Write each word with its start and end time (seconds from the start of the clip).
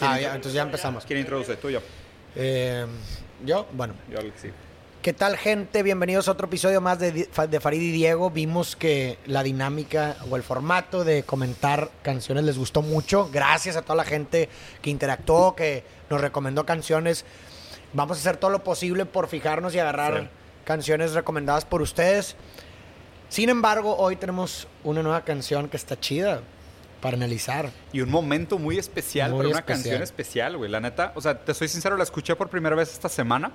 Ah, 0.00 0.20
ya, 0.20 0.28
entonces 0.28 0.52
ya 0.52 0.62
empezamos. 0.62 1.04
¿Quién 1.04 1.20
introduce? 1.20 1.56
¿Tú 1.56 1.70
yo? 1.70 1.80
Eh, 2.36 2.86
yo, 3.44 3.66
bueno. 3.72 3.94
Yo, 4.10 4.18
sí. 4.40 4.50
¿Qué 5.02 5.12
tal, 5.12 5.36
gente? 5.36 5.82
Bienvenidos 5.82 6.28
a 6.28 6.32
otro 6.32 6.46
episodio 6.48 6.80
más 6.80 6.98
de, 6.98 7.60
Farid 7.60 7.80
y 7.80 7.90
Diego. 7.92 8.30
Vimos 8.30 8.76
que 8.76 9.18
la 9.26 9.42
dinámica 9.42 10.16
o 10.30 10.36
el 10.36 10.42
formato 10.42 11.04
de 11.04 11.22
comentar 11.22 11.90
canciones 12.02 12.44
les 12.44 12.58
gustó 12.58 12.82
mucho. 12.82 13.30
Gracias 13.32 13.76
a 13.76 13.82
toda 13.82 13.94
la 13.96 14.04
gente 14.04 14.48
que 14.82 14.90
interactuó, 14.90 15.54
que 15.54 15.84
nos 16.10 16.20
recomendó 16.20 16.66
canciones. 16.66 17.24
Vamos 17.92 18.18
a 18.18 18.20
hacer 18.20 18.36
todo 18.36 18.50
lo 18.50 18.64
posible 18.64 19.06
por 19.06 19.28
fijarnos 19.28 19.74
y 19.74 19.78
agarrar 19.78 20.22
Sí. 20.22 20.28
canciones 20.64 21.12
recomendadas 21.12 21.64
por 21.64 21.80
ustedes. 21.80 22.36
Sin 23.28 23.48
embargo, 23.50 23.96
hoy 23.96 24.16
tenemos 24.16 24.66
una 24.84 25.02
nueva 25.02 25.24
canción 25.24 25.68
que 25.68 25.76
está 25.76 25.98
chida 25.98 26.42
para 27.00 27.16
analizar. 27.16 27.70
Y 27.92 28.00
un 28.00 28.10
momento 28.10 28.58
muy 28.58 28.78
especial 28.78 29.30
Muy 29.30 29.38
para 29.38 29.48
una 29.50 29.58
especial. 29.58 29.82
canción 29.82 30.02
especial, 30.02 30.56
güey. 30.56 30.70
La 30.70 30.80
neta, 30.80 31.12
o 31.14 31.20
sea, 31.20 31.38
te 31.38 31.54
soy 31.54 31.68
sincero, 31.68 31.96
la 31.96 32.04
escuché 32.04 32.34
por 32.36 32.48
primera 32.48 32.76
vez 32.76 32.92
esta 32.92 33.08
semana. 33.08 33.52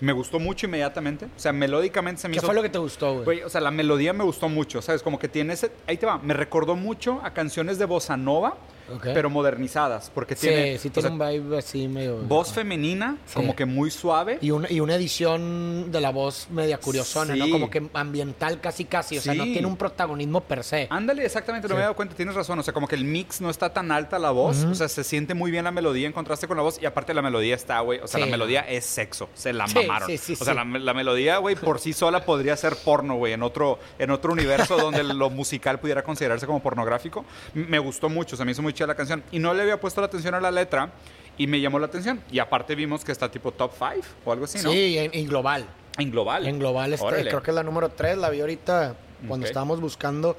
Me 0.00 0.12
gustó 0.12 0.38
mucho 0.38 0.66
inmediatamente. 0.66 1.26
O 1.26 1.38
sea, 1.38 1.52
melódicamente 1.52 2.20
se 2.22 2.28
me 2.28 2.32
¿Qué 2.32 2.38
hizo... 2.38 2.46
fue 2.46 2.54
lo 2.54 2.62
que 2.62 2.68
te 2.70 2.78
gustó, 2.78 3.22
güey? 3.22 3.42
O 3.42 3.48
sea, 3.48 3.60
la 3.60 3.70
melodía 3.70 4.12
me 4.12 4.24
gustó 4.24 4.48
mucho, 4.48 4.82
¿sabes? 4.82 5.02
Como 5.02 5.18
que 5.18 5.28
tiene 5.28 5.54
ese... 5.54 5.70
Ahí 5.86 5.96
te 5.96 6.06
va. 6.06 6.18
Me 6.18 6.34
recordó 6.34 6.76
mucho 6.76 7.20
a 7.24 7.32
canciones 7.32 7.78
de 7.78 7.84
bossa 7.86 8.16
nova, 8.16 8.56
pero 9.02 9.28
modernizadas. 9.30 10.10
Porque 10.14 10.36
Sí, 10.36 10.46
tiene... 10.48 10.78
sí 10.78 10.88
o 10.88 10.92
tiene 10.92 11.08
sea, 11.08 11.12
un 11.16 11.18
vibe 11.42 11.58
así 11.58 11.88
medio... 11.88 12.18
voz 12.18 12.52
femenina, 12.52 13.16
Sí. 13.26 13.34
como 13.34 13.56
que 13.56 13.64
muy 13.64 13.90
suave. 13.90 14.38
Y 14.40 14.50
una, 14.52 14.70
y 14.70 14.80
una 14.80 14.94
edición 14.94 15.90
de 15.90 16.00
la 16.00 16.10
voz 16.10 16.48
media 16.50 16.78
curiosona, 16.78 17.34
¿no? 17.34 17.46
Sí. 17.46 17.50
Como 17.50 17.68
que 17.70 17.88
ambiental 17.94 18.60
casi 18.60 18.84
casi. 18.84 19.18
O 19.18 19.20
sea, 19.20 19.34
no 19.34 19.44
Sí. 19.44 19.52
tiene 19.52 19.66
un 19.66 19.76
protagonismo 19.76 20.40
per 20.42 20.62
se. 20.62 20.86
Ándale, 20.90 21.24
exactamente, 21.24 21.66
no 21.68 21.72
Sí. 21.72 21.76
me 21.76 21.80
he 21.80 21.82
dado 21.82 21.96
cuenta, 21.96 22.14
tienes 22.14 22.34
razón. 22.34 22.58
O 22.58 22.62
sea, 22.62 22.72
como 22.74 22.86
que 22.86 22.94
el 22.96 23.04
mix 23.04 23.40
no 23.40 23.50
está 23.50 23.72
tan 23.72 23.90
alta 23.90 24.18
la 24.18 24.30
voz. 24.30 24.64
O 24.64 24.74
sea, 24.74 24.88
se 24.88 25.02
siente 25.04 25.34
muy 25.34 25.50
bien 25.50 25.64
la 25.64 25.70
melodía 25.72 26.06
en 26.06 26.12
contraste 26.12 26.46
con 26.46 26.56
la 26.56 26.62
voz. 26.62 26.78
Y 26.80 26.86
aparte 26.86 27.12
la 27.14 27.22
melodía 27.22 27.54
está, 27.56 27.80
güey. 27.80 27.98
O 28.00 28.06
sea, 28.06 28.20
Sí. 28.20 28.24
la 28.26 28.30
melodía 28.30 28.60
es 28.60 28.84
sexo. 28.84 29.28
Se 29.34 29.52
la 29.52 29.66
Sí, 29.66 29.85
mamaron. 29.86 30.08
sí, 30.08 30.18
sí, 30.18 30.36
o 30.38 30.44
sea, 30.44 30.54
la, 30.54 30.64
la 30.64 30.94
melodía, 30.94 31.38
güey, 31.38 31.56
por 31.56 31.80
sí 31.80 31.92
sola 31.92 32.24
podría 32.24 32.56
ser 32.56 32.76
porno, 32.76 33.16
güey. 33.16 33.32
En 33.32 33.42
otro, 33.42 33.78
en 33.98 34.10
otro 34.10 34.32
universo 34.32 34.76
donde 34.78 35.02
lo 35.04 35.30
musical 35.30 35.80
pudiera 35.80 36.02
considerarse 36.02 36.46
como 36.46 36.62
pornográfico. 36.62 37.24
Me 37.54 37.78
gustó 37.78 38.08
mucho, 38.08 38.36
se 38.36 38.44
me 38.44 38.52
hizo 38.52 38.62
muy 38.62 38.72
chida 38.72 38.86
la 38.86 38.94
canción. 38.94 39.22
Y 39.32 39.38
no 39.38 39.54
le 39.54 39.62
había 39.62 39.80
puesto 39.80 40.00
la 40.00 40.06
atención 40.06 40.34
a 40.34 40.40
la 40.40 40.50
letra. 40.50 40.90
Y 41.38 41.46
me 41.46 41.60
llamó 41.60 41.78
la 41.78 41.86
atención. 41.86 42.22
Y 42.30 42.38
aparte 42.38 42.74
vimos 42.74 43.04
que 43.04 43.12
está 43.12 43.30
tipo 43.30 43.52
top 43.52 43.72
5 43.76 44.06
o 44.24 44.32
algo 44.32 44.46
así, 44.46 44.58
¿no? 44.62 44.70
Sí, 44.70 44.96
en, 44.96 45.10
en 45.12 45.26
global. 45.26 45.66
En 45.98 46.10
global. 46.10 46.46
En 46.46 46.58
global, 46.58 46.92
este, 46.92 47.06
creo 47.06 47.42
que 47.42 47.50
es 47.50 47.54
la 47.54 47.62
número 47.62 47.90
3. 47.90 48.18
La 48.18 48.30
vi 48.30 48.40
ahorita 48.40 48.96
cuando 49.28 49.46
estábamos 49.46 49.80
buscando. 49.80 50.36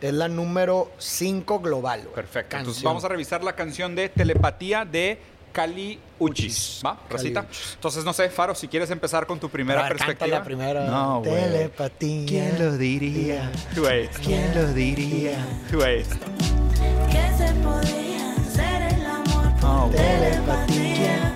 Es 0.00 0.14
la 0.14 0.28
número 0.28 0.90
5 0.98 1.60
global. 1.60 2.08
Perfecto. 2.14 2.56
Entonces 2.56 2.82
vamos 2.82 3.04
a 3.04 3.08
revisar 3.08 3.44
la 3.44 3.54
canción 3.54 3.94
de 3.94 4.08
Telepatía 4.08 4.84
de 4.86 5.18
Cali 5.52 5.98
Uchis. 6.18 6.80
¿Va? 6.84 6.98
Rosita. 7.08 7.46
Entonces, 7.74 8.04
no 8.04 8.12
sé, 8.12 8.28
Faro, 8.30 8.54
si 8.54 8.68
quieres 8.68 8.90
empezar 8.90 9.26
con 9.26 9.38
tu 9.38 9.48
primera 9.48 9.82
ver, 9.82 9.96
perspectiva. 9.96 10.38
la 10.38 10.44
primera. 10.44 10.84
No, 10.86 11.20
güey. 11.20 11.34
Telepatía. 11.34 12.26
¿Quién 12.26 12.58
lo 12.58 12.76
diría? 12.76 13.50
Güey. 13.76 14.08
¿Quién 14.24 14.54
lo 14.54 14.72
diría? 14.72 15.46
Güey. 15.72 16.02
Que 16.04 17.36
se 17.36 17.52
podía 17.62 18.32
hacer 18.32 18.82
el 18.94 19.06
amor 19.06 19.60
por 19.60 19.88
güey. 19.88 19.96
telepatía. 19.96 21.34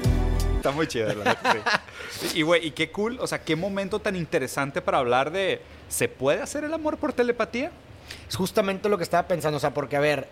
Está 0.56 0.70
muy 0.70 0.86
chida, 0.86 1.12
la 1.14 1.36
sí. 2.20 2.38
Y, 2.38 2.42
güey, 2.42 2.66
y 2.66 2.70
qué 2.70 2.90
cool, 2.90 3.18
o 3.20 3.26
sea, 3.26 3.42
qué 3.42 3.54
momento 3.54 3.98
tan 3.98 4.16
interesante 4.16 4.80
para 4.80 4.98
hablar 4.98 5.30
de. 5.30 5.60
¿Se 5.88 6.08
puede 6.08 6.40
hacer 6.40 6.64
el 6.64 6.72
amor 6.72 6.96
por 6.96 7.12
telepatía? 7.12 7.70
Es 8.28 8.36
justamente 8.36 8.88
lo 8.88 8.96
que 8.96 9.04
estaba 9.04 9.28
pensando. 9.28 9.58
O 9.58 9.60
sea, 9.60 9.74
porque, 9.74 9.96
a 9.96 10.00
ver, 10.00 10.26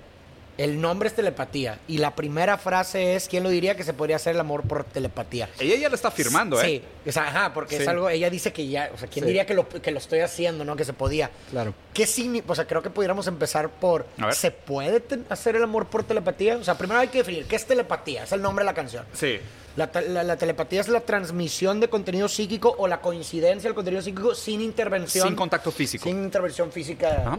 el 0.59 0.81
nombre 0.81 1.09
es 1.09 1.15
telepatía. 1.15 1.79
Y 1.89 1.99
la 1.99 2.15
primera 2.15 2.59
frase 2.59 3.15
es: 3.17 3.29
¿Quién 3.29 3.43
lo 3.43 3.49
diría 3.51 3.75
que 3.77 3.85
se 3.85 3.93
podría 3.95 4.17
hacer 4.17 4.35
el 4.35 4.41
amor 4.41 4.63
por 4.63 4.85
telepatía? 4.85 5.49
Ella 5.59 5.77
ya 5.77 5.89
lo 5.89 5.95
está 5.95 6.09
afirmando, 6.09 6.61
¿eh? 6.61 6.65
Sí, 7.05 7.09
o 7.09 7.13
sea, 7.13 7.29
ajá, 7.29 7.55
porque 7.55 7.77
Sí. 7.77 7.83
es 7.83 7.89
algo, 7.89 8.09
ella 8.09 8.29
dice 8.31 8.53
que 8.53 8.67
ya, 8.69 8.91
o 8.95 8.99
sea, 8.99 9.09
¿quién 9.09 9.25
Sí. 9.25 9.29
diría 9.29 9.47
que 9.47 9.55
lo, 9.55 9.69
que 9.69 9.91
lo 9.91 9.99
estoy 9.99 10.21
haciendo, 10.21 10.65
no? 10.65 10.77
Que 10.77 10.85
se 10.85 10.93
podía. 10.93 11.31
Claro. 11.51 11.75
¿Qué 11.95 12.07
significa? 12.07 12.53
O 12.53 12.55
sea, 12.55 12.67
creo 12.67 12.83
que 12.83 12.91
pudiéramos 12.91 13.27
empezar 13.27 13.69
por. 13.71 14.07
¿se 14.33 14.51
puede 14.51 15.03
hacer 15.31 15.57
el 15.57 15.63
amor 15.63 15.87
por 15.87 16.05
telepatía? 16.05 16.57
O 16.57 16.65
sea, 16.65 16.77
primero 16.77 17.01
hay 17.01 17.09
que 17.09 17.19
definir, 17.19 17.47
¿qué 17.47 17.57
es 17.57 17.67
telepatía? 17.67 18.25
Es 18.25 18.33
el 18.33 18.43
nombre 18.43 18.63
de 18.65 18.67
la 18.67 18.75
canción. 18.75 19.05
Sí. 19.13 19.39
La- 19.75 19.91
la 20.23 20.37
telepatía 20.37 20.83
es 20.83 20.89
la 20.89 21.01
transmisión 21.01 21.81
de 21.81 21.89
contenido 21.89 22.29
psíquico 22.29 22.75
o 22.77 22.87
la 22.89 23.01
coincidencia 23.01 23.69
del 23.69 23.75
contenido 23.75 24.03
psíquico 24.03 24.35
sin 24.35 24.61
intervención. 24.61 25.27
Sin 25.27 25.35
contacto 25.35 25.73
físico. 25.73 26.05
Sin 26.05 26.23
intervención 26.23 26.71
física. 26.71 27.23
Ajá. 27.27 27.39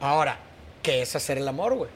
Ahora, 0.00 0.38
¿qué 0.82 1.02
es 1.02 1.14
hacer 1.14 1.36
el 1.36 1.46
amor, 1.46 1.74
güey? 1.74 1.90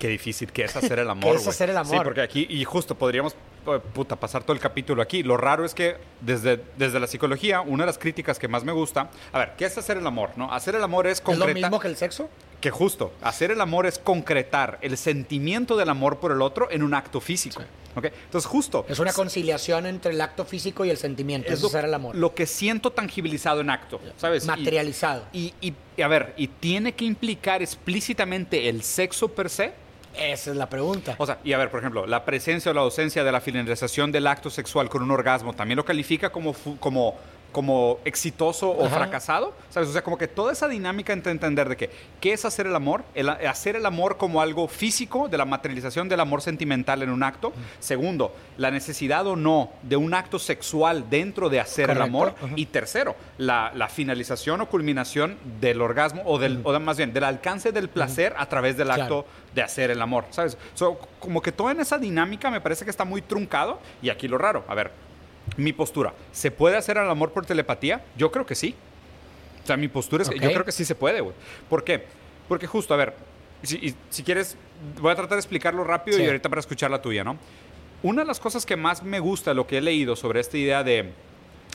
Qué 0.00 0.08
difícil 0.08 0.50
que 0.50 0.64
es 0.64 0.74
hacer 0.76 0.98
el 0.98 1.08
amor. 1.08 1.30
¿Qué 1.36 1.36
es 1.42 1.46
hacer 1.46 1.70
el 1.70 1.76
amor? 1.76 1.96
Sí, 1.98 2.00
porque 2.02 2.22
aquí, 2.22 2.46
y 2.50 2.64
justo 2.64 2.96
podríamos, 2.96 3.34
eh, 3.66 3.78
puta, 3.92 4.16
pasar 4.16 4.42
todo 4.42 4.54
el 4.54 4.58
capítulo 4.60 5.00
aquí. 5.02 5.22
Lo 5.22 5.36
raro 5.36 5.64
es 5.64 5.74
que 5.74 5.96
desde, 6.20 6.60
desde 6.76 6.98
la 6.98 7.06
psicología, 7.06 7.60
una 7.60 7.84
de 7.84 7.86
las 7.86 7.98
críticas 7.98 8.38
que 8.38 8.48
más 8.48 8.64
me 8.64 8.72
gusta, 8.72 9.10
a 9.32 9.38
ver, 9.38 9.52
¿qué 9.56 9.66
es 9.66 9.78
hacer 9.78 9.98
el 9.98 10.06
amor? 10.06 10.30
¿No? 10.36 10.52
Hacer 10.52 10.74
el 10.74 10.82
amor 10.82 11.06
es 11.06 11.18
¿Es 11.18 11.18
lo 11.20 11.24
concretar. 11.26 11.54
mismo 11.54 11.78
que 11.78 11.88
el 11.88 11.96
sexo? 11.96 12.28
Que 12.60 12.70
justo, 12.70 13.12
hacer 13.22 13.50
el 13.52 13.60
amor 13.60 13.86
es 13.86 13.98
concretar 13.98 14.78
el 14.82 14.96
sentimiento 14.98 15.76
del 15.76 15.88
amor 15.88 16.18
por 16.18 16.32
el 16.32 16.42
otro 16.42 16.70
en 16.70 16.82
un 16.82 16.92
acto 16.94 17.20
físico. 17.20 17.62
¿ok? 17.96 18.04
Entonces, 18.04 18.46
justo. 18.48 18.84
Es 18.88 18.98
una 18.98 19.12
conciliación 19.12 19.86
entre 19.86 20.12
el 20.12 20.20
acto 20.20 20.44
físico 20.44 20.84
y 20.84 20.90
el 20.90 20.96
sentimiento. 20.98 21.48
es 21.48 21.54
Es 21.54 21.62
lo, 21.62 21.68
hacer 21.68 21.84
el 21.86 21.94
amor. 21.94 22.14
lo 22.16 22.34
que 22.34 22.46
siento 22.46 22.90
tangibilizado 22.92 23.60
en 23.62 23.70
acto, 23.70 24.00
¿sabes? 24.16 24.46
Materializado. 24.46 25.24
Y, 25.32 25.52
y- 25.60 25.74
y, 25.96 26.02
a 26.02 26.08
ver, 26.08 26.34
¿y 26.36 26.46
tiene 26.48 26.92
que 26.92 27.04
implicar 27.06 27.62
explícitamente 27.62 28.68
el 28.68 28.82
sexo 28.82 29.28
per 29.28 29.50
se? 29.50 29.72
Esa 30.16 30.50
es 30.50 30.56
la 30.56 30.68
pregunta. 30.68 31.14
O 31.18 31.26
sea, 31.26 31.38
y 31.44 31.52
a 31.52 31.58
ver, 31.58 31.70
por 31.70 31.80
ejemplo, 31.80 32.06
la 32.06 32.24
presencia 32.24 32.70
o 32.70 32.74
la 32.74 32.80
ausencia 32.80 33.24
de 33.24 33.32
la 33.32 33.40
finalización 33.40 34.10
del 34.12 34.26
acto 34.26 34.50
sexual 34.50 34.88
con 34.88 35.02
un 35.02 35.10
orgasmo 35.10 35.54
también 35.54 35.76
lo 35.76 35.84
califica 35.84 36.30
como, 36.30 36.54
como, 36.80 37.16
como 37.52 37.98
exitoso 38.04 38.70
o 38.70 38.86
Ajá. 38.86 38.96
fracasado, 38.96 39.54
¿sabes? 39.70 39.88
O 39.88 39.92
sea, 39.92 40.02
como 40.02 40.18
que 40.18 40.28
toda 40.28 40.52
esa 40.52 40.68
dinámica 40.68 41.12
entre 41.12 41.32
entender 41.32 41.68
de 41.68 41.76
que, 41.76 41.90
¿qué 42.20 42.32
es 42.32 42.44
hacer 42.44 42.66
el 42.66 42.74
amor? 42.76 43.04
El, 43.14 43.28
hacer 43.28 43.76
el 43.76 43.86
amor 43.86 44.16
como 44.16 44.40
algo 44.40 44.68
físico, 44.68 45.28
de 45.28 45.38
la 45.38 45.44
materialización 45.44 46.08
del 46.08 46.20
amor 46.20 46.42
sentimental 46.42 47.02
en 47.02 47.10
un 47.10 47.22
acto. 47.22 47.52
Segundo, 47.78 48.34
la 48.56 48.70
necesidad 48.70 49.26
o 49.26 49.36
no 49.36 49.70
de 49.82 49.96
un 49.96 50.14
acto 50.14 50.38
sexual 50.38 51.08
dentro 51.10 51.48
de 51.48 51.60
hacer 51.60 51.90
el 51.90 52.02
amor. 52.02 52.34
Y 52.56 52.66
tercero, 52.66 53.16
la, 53.38 53.72
la 53.74 53.88
finalización 53.88 54.60
o 54.60 54.68
culminación 54.68 55.36
del 55.60 55.80
orgasmo, 55.80 56.22
o, 56.24 56.38
del, 56.38 56.60
o 56.64 56.78
más 56.80 56.96
bien, 56.96 57.12
del 57.12 57.24
alcance 57.24 57.72
del 57.72 57.88
placer 57.88 58.34
a 58.38 58.46
través 58.46 58.76
del 58.76 58.86
Claro. 58.90 59.02
acto 59.02 59.26
de 59.54 59.62
hacer 59.62 59.90
el 59.90 60.02
amor, 60.02 60.24
¿sabes? 60.30 60.56
So, 60.74 60.98
como 61.20 61.40
que 61.42 61.52
toda 61.52 61.72
en 61.72 61.80
esa 61.80 61.98
dinámica 61.98 62.50
me 62.50 62.60
parece 62.60 62.84
que 62.84 62.90
está 62.90 63.04
muy 63.04 63.22
truncado. 63.22 63.78
Y 64.02 64.10
aquí 64.10 64.26
lo 64.28 64.36
raro, 64.38 64.64
a 64.68 64.74
ver, 64.74 64.90
mi 65.56 65.72
postura, 65.72 66.14
¿se 66.32 66.50
puede 66.50 66.76
hacer 66.76 66.96
el 66.96 67.08
amor 67.10 67.32
por 67.32 67.44
telepatía? 67.46 68.04
Yo 68.16 68.30
creo 68.30 68.46
que 68.46 68.54
sí. 68.54 68.74
O 69.62 69.66
sea, 69.66 69.76
mi 69.76 69.88
postura 69.88 70.22
es 70.22 70.28
que 70.30 70.38
yo 70.38 70.50
creo 70.52 70.64
que 70.64 70.72
sí 70.72 70.84
se 70.84 70.94
puede, 70.94 71.20
güey. 71.20 71.34
¿Por 71.68 71.84
qué? 71.84 72.04
Porque 72.48 72.66
justo, 72.66 72.94
a 72.94 72.96
ver, 72.96 73.14
si, 73.62 73.94
quieres, 74.24 74.56
voy 75.00 75.12
a 75.12 75.14
tratar 75.14 75.36
de 75.36 75.40
explicarlo 75.40 75.84
rápido 75.84 76.16
Sí. 76.16 76.24
y 76.24 76.26
ahorita 76.26 76.48
para 76.48 76.60
escuchar 76.60 76.90
la 76.90 77.02
tuya, 77.02 77.22
¿no? 77.24 77.36
Una 78.02 78.22
de 78.22 78.26
las 78.26 78.40
cosas 78.40 78.64
que 78.64 78.76
más 78.76 79.02
me 79.02 79.20
gusta, 79.20 79.52
lo 79.52 79.66
que 79.66 79.78
he 79.78 79.80
leído 79.82 80.16
sobre 80.16 80.40
esta 80.40 80.56
idea 80.56 80.82
de 80.82 81.12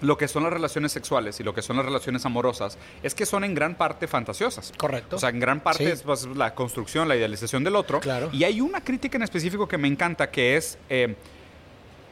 lo 0.01 0.17
que 0.17 0.27
son 0.27 0.43
las 0.43 0.51
relaciones 0.51 0.91
sexuales 0.91 1.39
y 1.39 1.43
lo 1.43 1.53
que 1.53 1.61
son 1.61 1.77
las 1.77 1.85
relaciones 1.85 2.25
amorosas, 2.25 2.77
es 3.03 3.15
que 3.15 3.25
son 3.25 3.43
en 3.43 3.53
gran 3.53 3.75
parte 3.75 4.07
fantasiosas. 4.07 4.73
Correcto. 4.75 5.15
O 5.15 5.19
sea, 5.19 5.29
en 5.29 5.39
gran 5.39 5.61
parte 5.61 5.85
Sí. 5.85 5.91
es 5.91 6.01
pues, 6.01 6.25
la 6.35 6.53
construcción, 6.55 7.07
la 7.07 7.15
idealización 7.15 7.63
del 7.63 7.75
otro. 7.75 7.99
Claro. 8.01 8.29
Y 8.33 8.43
hay 8.43 8.59
una 8.59 8.83
crítica 8.83 9.17
en 9.17 9.23
específico 9.23 9.67
que 9.67 9.77
me 9.77 9.87
encanta, 9.87 10.31
que 10.31 10.57
es 10.57 10.77
eh, 10.89 11.15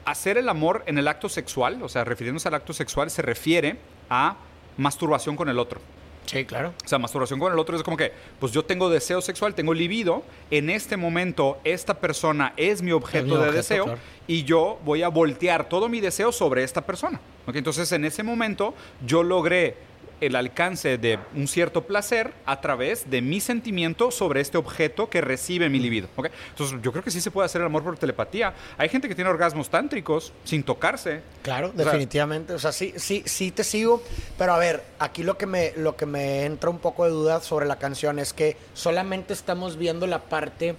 hacer 0.05 0.37
el 0.37 0.49
amor 0.49 0.83
en 0.85 0.97
el 0.97 1.07
acto 1.07 1.29
sexual, 1.29 1.81
o 1.81 1.89
sea, 1.89 2.03
refiriéndose 2.03 2.47
al 2.47 2.55
acto 2.55 2.73
sexual, 2.73 3.09
se 3.09 3.21
refiere 3.21 3.77
a 4.09 4.35
masturbación 4.77 5.35
con 5.35 5.49
el 5.49 5.59
otro. 5.59 5.79
Sí, 6.25 6.45
claro. 6.45 6.73
O 6.83 6.87
sea, 6.87 6.99
masturbación 6.99 7.39
con 7.39 7.51
el 7.51 7.59
otro 7.59 7.75
es 7.75 7.83
como 7.83 7.97
que, 7.97 8.11
pues 8.39 8.51
yo 8.51 8.63
tengo 8.63 8.89
deseo 8.89 9.21
sexual, 9.21 9.55
tengo 9.55 9.73
libido, 9.73 10.23
en 10.51 10.69
este 10.69 10.95
momento 10.97 11.59
esta 11.63 11.95
persona 11.95 12.53
es 12.55 12.81
mi 12.81 12.91
objeto 12.91 13.25
mi 13.25 13.31
de 13.31 13.37
objeto, 13.37 13.53
deseo 13.57 13.83
claro. 13.85 13.99
y 14.27 14.43
yo 14.43 14.79
voy 14.85 15.03
a 15.03 15.09
voltear 15.09 15.67
todo 15.67 15.89
mi 15.89 15.99
deseo 15.99 16.31
sobre 16.31 16.63
esta 16.63 16.81
persona. 16.81 17.19
¿ok? 17.45 17.55
Entonces, 17.57 17.91
en 17.91 18.05
ese 18.05 18.23
momento 18.23 18.73
yo 19.05 19.21
logré 19.23 19.75
el 20.25 20.35
alcance 20.35 20.97
de 20.97 21.19
un 21.35 21.47
cierto 21.47 21.83
placer 21.85 22.33
a 22.45 22.61
través 22.61 23.09
de 23.09 23.21
mi 23.21 23.39
sentimiento 23.39 24.11
sobre 24.11 24.41
este 24.41 24.57
objeto 24.57 25.09
que 25.09 25.21
recibe 25.21 25.69
mi 25.69 25.79
libido. 25.79 26.07
¿ok? 26.15 26.27
Entonces, 26.49 26.79
yo 26.81 26.91
creo 26.91 27.03
que 27.03 27.11
sí 27.11 27.21
se 27.21 27.31
puede 27.31 27.45
hacer 27.45 27.61
el 27.61 27.67
amor 27.67 27.83
por 27.83 27.97
telepatía. 27.97 28.53
Hay 28.77 28.89
gente 28.89 29.07
que 29.07 29.15
tiene 29.15 29.29
orgasmos 29.29 29.69
tántricos 29.69 30.33
sin 30.43 30.63
tocarse. 30.63 31.21
Claro, 31.41 31.73
sea- 31.75 31.85
definitivamente. 31.85 32.53
O 32.53 32.59
sea, 32.59 32.71
sí, 32.71 32.93
sí, 32.97 33.23
sí 33.25 33.51
te 33.51 33.63
sigo. 33.63 34.01
Pero 34.37 34.53
a 34.53 34.57
ver, 34.57 34.83
aquí 34.99 35.23
lo 35.23 35.37
que 35.37 35.45
me, 35.45 35.73
lo 35.77 35.95
que 35.95 36.05
me 36.05 36.45
entra 36.45 36.69
un 36.69 36.79
poco 36.79 37.05
de 37.05 37.11
duda 37.11 37.41
sobre 37.41 37.65
la 37.65 37.77
canción 37.77 38.19
es 38.19 38.33
que 38.33 38.57
solamente 38.73 39.33
estamos 39.33 39.77
viendo 39.77 40.07
la 40.07 40.19
parte 40.19 40.75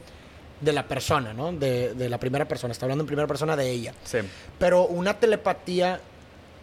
de 0.60 0.72
la 0.72 0.84
persona, 0.88 1.34
¿no? 1.34 1.52
De, 1.52 1.94
de 1.94 2.08
la 2.08 2.18
primera 2.18 2.46
persona. 2.46 2.72
Está 2.72 2.86
hablando 2.86 3.02
en 3.02 3.06
primera 3.06 3.26
persona 3.28 3.56
de 3.56 3.70
ella. 3.70 3.92
Sí. 4.04 4.18
Pero 4.58 4.86
una 4.86 5.18
telepatía 5.18 6.00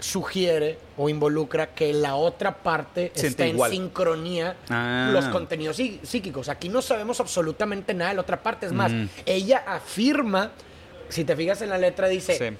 sugiere 0.01 0.77
o 0.98 1.07
involucra 1.07 1.68
que 1.74 1.94
la 1.94 2.15
otra 2.15 2.57
parte 2.57 3.12
Siente 3.13 3.27
está 3.27 3.48
igual. 3.48 3.71
en 3.71 3.77
sincronía 3.77 4.57
Ah. 4.69 5.09
los 5.13 5.25
contenidos 5.30 5.80
psí- 5.80 6.00
psíquicos. 6.03 6.50
Aquí 6.50 6.68
no 6.69 6.81
sabemos 6.81 7.19
absolutamente 7.19 7.94
nada 7.94 8.09
de 8.09 8.15
la 8.15 8.21
otra 8.21 8.44
parte. 8.44 8.65
Es 8.65 8.74
más, 8.74 8.92
Mm. 8.92 9.06
ella 9.25 9.63
afirma, 9.65 10.51
si 11.09 11.24
te 11.24 11.36
fijas 11.36 11.62
en 11.62 11.69
la 11.69 11.77
letra, 11.77 12.07
dice, 12.09 12.36
Sí. 12.38 12.57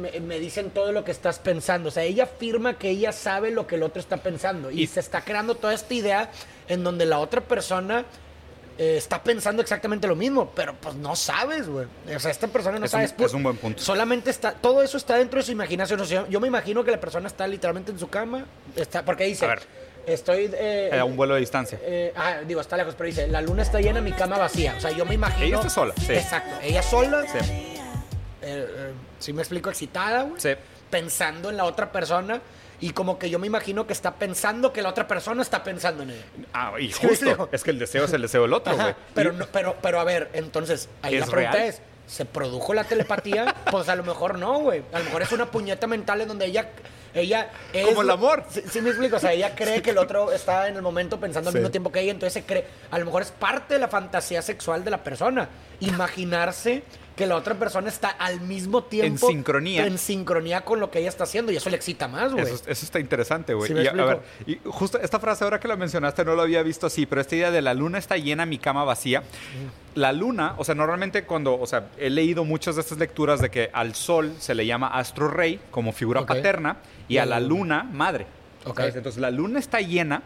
me, 0.00 0.20
me 0.20 0.38
dicen 0.40 0.70
todo 0.70 0.90
lo 0.92 1.04
que 1.04 1.10
estás 1.10 1.38
pensando. 1.38 1.88
O 1.88 1.92
sea, 1.92 2.02
ella 2.04 2.24
afirma 2.24 2.74
que 2.78 2.88
ella 2.90 3.12
sabe 3.12 3.50
lo 3.50 3.66
que 3.66 3.74
el 3.76 3.82
otro 3.82 4.00
está 4.00 4.16
pensando. 4.16 4.70
Y, 4.70 4.82
Y- 4.82 4.86
se 4.86 5.00
está 5.00 5.20
creando 5.22 5.54
toda 5.56 5.74
esta 5.74 5.92
idea 5.94 6.30
en 6.68 6.82
donde 6.82 7.06
la 7.06 7.18
otra 7.18 7.40
persona 7.42 8.04
eh, 8.78 8.96
está 8.96 9.22
pensando 9.22 9.60
exactamente 9.62 10.06
lo 10.06 10.16
mismo, 10.16 10.50
pero 10.54 10.74
pues 10.74 10.94
no 10.94 11.14
sabes, 11.16 11.68
güey. 11.68 11.86
O 12.14 12.18
sea, 12.20 12.30
esta 12.30 12.46
persona 12.48 12.78
no 12.78 12.84
Es 12.86 12.90
sabe. 12.90 13.08
un- 13.18 13.24
es 13.24 13.32
un 13.34 13.42
buen 13.42 13.56
punto. 13.56 13.82
Solamente 13.82 14.30
está, 14.30 14.52
todo 14.52 14.82
eso 14.82 14.96
está 14.96 15.16
dentro 15.16 15.38
de 15.38 15.44
su 15.44 15.52
imaginación. 15.52 16.00
O 16.00 16.04
sea, 16.04 16.26
yo 16.28 16.40
me 16.40 16.48
imagino 16.48 16.82
que 16.84 16.90
la 16.90 17.00
persona 17.00 17.26
está 17.26 17.46
literalmente 17.46 17.90
en 17.92 17.98
su 17.98 18.08
cama, 18.08 18.46
está, 18.76 19.04
porque 19.04 19.24
dice, 19.24 19.44
A 19.44 19.48
ver. 19.48 19.62
estoy... 20.06 20.50
eh, 20.54 20.96
A 20.98 21.04
un 21.04 21.16
vuelo 21.16 21.34
de 21.34 21.40
distancia. 21.40 21.78
eh, 21.82 22.12
ah, 22.16 22.38
digo, 22.46 22.60
está 22.60 22.76
lejos, 22.76 22.94
pero 22.96 23.06
dice, 23.08 23.28
la 23.28 23.40
luna 23.42 23.62
está 23.62 23.80
llena, 23.80 24.00
mi 24.00 24.12
cama 24.12 24.38
vacía. 24.38 24.74
O 24.78 24.80
sea, 24.80 24.90
yo 24.92 25.04
me 25.04 25.14
imagino... 25.14 25.46
Ella 25.46 25.56
está 25.56 25.68
sola, 25.70 25.94
sí. 25.98 26.12
Exacto, 26.14 26.56
ella 26.62 26.82
sola, 26.82 27.24
Sí. 27.26 27.38
eh, 28.42 28.92
si 29.18 29.32
me 29.32 29.42
explico, 29.42 29.68
excitada, 29.70 30.22
güey. 30.22 30.40
Sí. 30.40 30.50
Pensando 30.90 31.50
en 31.50 31.56
la 31.56 31.64
otra 31.64 31.92
persona. 31.92 32.40
Y 32.80 32.90
como 32.90 33.18
que 33.18 33.28
yo 33.28 33.38
me 33.38 33.46
imagino 33.46 33.86
que 33.86 33.92
está 33.92 34.14
pensando 34.14 34.72
que 34.72 34.80
la 34.82 34.88
otra 34.88 35.06
persona 35.06 35.42
está 35.42 35.62
pensando 35.62 36.02
en 36.02 36.10
ella. 36.10 36.24
Ah, 36.54 36.72
y 36.80 36.90
Sí, 36.92 37.06
justo. 37.08 37.48
Es 37.52 37.62
que 37.62 37.70
el 37.70 37.78
deseo 37.78 38.04
es 38.04 38.12
el 38.14 38.22
deseo 38.22 38.42
del 38.42 38.54
otro, 38.54 38.74
güey. 38.76 38.94
pero, 39.14 39.32
no- 39.32 39.46
pero, 39.52 39.76
pero 39.82 40.00
a 40.00 40.04
ver, 40.04 40.30
entonces, 40.32 40.88
ahí 41.02 41.14
¿Es 41.16 41.20
la 41.20 41.26
pregunta 41.26 41.56
real? 41.58 41.68
es, 41.68 41.82
¿se 42.06 42.24
produjo 42.24 42.72
la 42.72 42.84
telepatía? 42.84 43.54
pues 43.70 43.88
a 43.90 43.96
lo 43.96 44.02
mejor 44.02 44.38
no, 44.38 44.60
güey. 44.60 44.82
A 44.92 44.98
lo 44.98 45.04
mejor 45.04 45.22
es 45.22 45.32
una 45.32 45.50
puñeta 45.50 45.86
mental 45.86 46.22
en 46.22 46.28
donde 46.28 46.46
ella... 46.46 46.70
Ella 47.12 47.50
es, 47.72 47.86
Como 47.88 48.02
el 48.02 48.10
amor. 48.10 48.44
Sí, 48.50 48.62
sí 48.70 48.80
me 48.80 48.90
explico. 48.90 49.16
O 49.16 49.18
sea, 49.18 49.32
ella 49.32 49.54
cree 49.56 49.82
que 49.82 49.90
el 49.90 49.98
otro 49.98 50.30
está 50.30 50.68
en 50.68 50.76
el 50.76 50.82
momento 50.82 51.18
pensando 51.18 51.50
al 51.50 51.52
Sí. 51.54 51.58
mismo 51.58 51.70
tiempo 51.72 51.90
que 51.90 52.00
ella. 52.00 52.12
Entonces 52.12 52.32
se 52.34 52.44
cree... 52.44 52.64
A 52.92 52.98
lo 53.00 53.04
mejor 53.04 53.22
es 53.22 53.32
parte 53.32 53.74
de 53.74 53.80
la 53.80 53.88
fantasía 53.88 54.40
sexual 54.42 54.84
de 54.84 54.90
la 54.92 55.02
persona. 55.02 55.48
Imaginarse 55.80 56.84
que 57.20 57.26
la 57.26 57.36
otra 57.36 57.54
persona 57.54 57.90
está 57.90 58.08
al 58.08 58.40
mismo 58.40 58.82
tiempo... 58.82 59.26
sincronía. 59.28 59.84
En 59.86 59.98
sincronía 59.98 60.62
con 60.62 60.80
lo 60.80 60.90
que 60.90 61.00
ella 61.00 61.10
está 61.10 61.24
haciendo. 61.24 61.52
Y 61.52 61.56
eso 61.56 61.68
le 61.68 61.76
excita 61.76 62.08
más, 62.08 62.32
güey. 62.32 62.44
Eso, 62.46 62.54
eso 62.66 62.84
está 62.86 62.98
interesante, 62.98 63.52
güey. 63.52 63.68
Sí, 63.68 63.74
y, 63.74 63.86
a- 63.86 63.92
ver, 63.92 64.20
y 64.46 64.58
justo 64.64 64.98
esta 64.98 65.20
frase 65.20 65.44
ahora 65.44 65.60
que 65.60 65.68
la 65.68 65.76
mencionaste 65.76 66.24
no 66.24 66.34
lo 66.34 66.40
había 66.40 66.62
visto 66.62 66.86
así, 66.86 67.04
pero 67.04 67.20
esta 67.20 67.36
idea 67.36 67.50
de 67.50 67.60
la 67.60 67.74
luna 67.74 67.98
está 67.98 68.16
llena, 68.16 68.46
mi 68.46 68.56
cama 68.56 68.84
vacía. 68.84 69.22
La 69.94 70.14
luna, 70.14 70.54
o 70.56 70.64
sea, 70.64 70.74
normalmente 70.74 71.24
cuando, 71.24 71.60
o 71.60 71.66
sea, 71.66 71.88
he 71.98 72.08
leído 72.08 72.46
muchas 72.46 72.76
de 72.76 72.80
estas 72.80 72.96
lecturas 72.96 73.42
de 73.42 73.50
que 73.50 73.68
al 73.74 73.94
sol 73.94 74.32
se 74.38 74.54
le 74.54 74.64
llama 74.64 74.86
astro 74.86 75.28
rey 75.28 75.60
como 75.70 75.92
figura 75.92 76.24
paterna 76.24 76.78
y 77.06 77.18
a 77.18 77.26
la 77.26 77.38
luna 77.38 77.82
madre. 77.82 78.26
Entonces 78.64 79.18
la 79.18 79.30
luna 79.30 79.58
está 79.58 79.80
llena. 79.82 80.22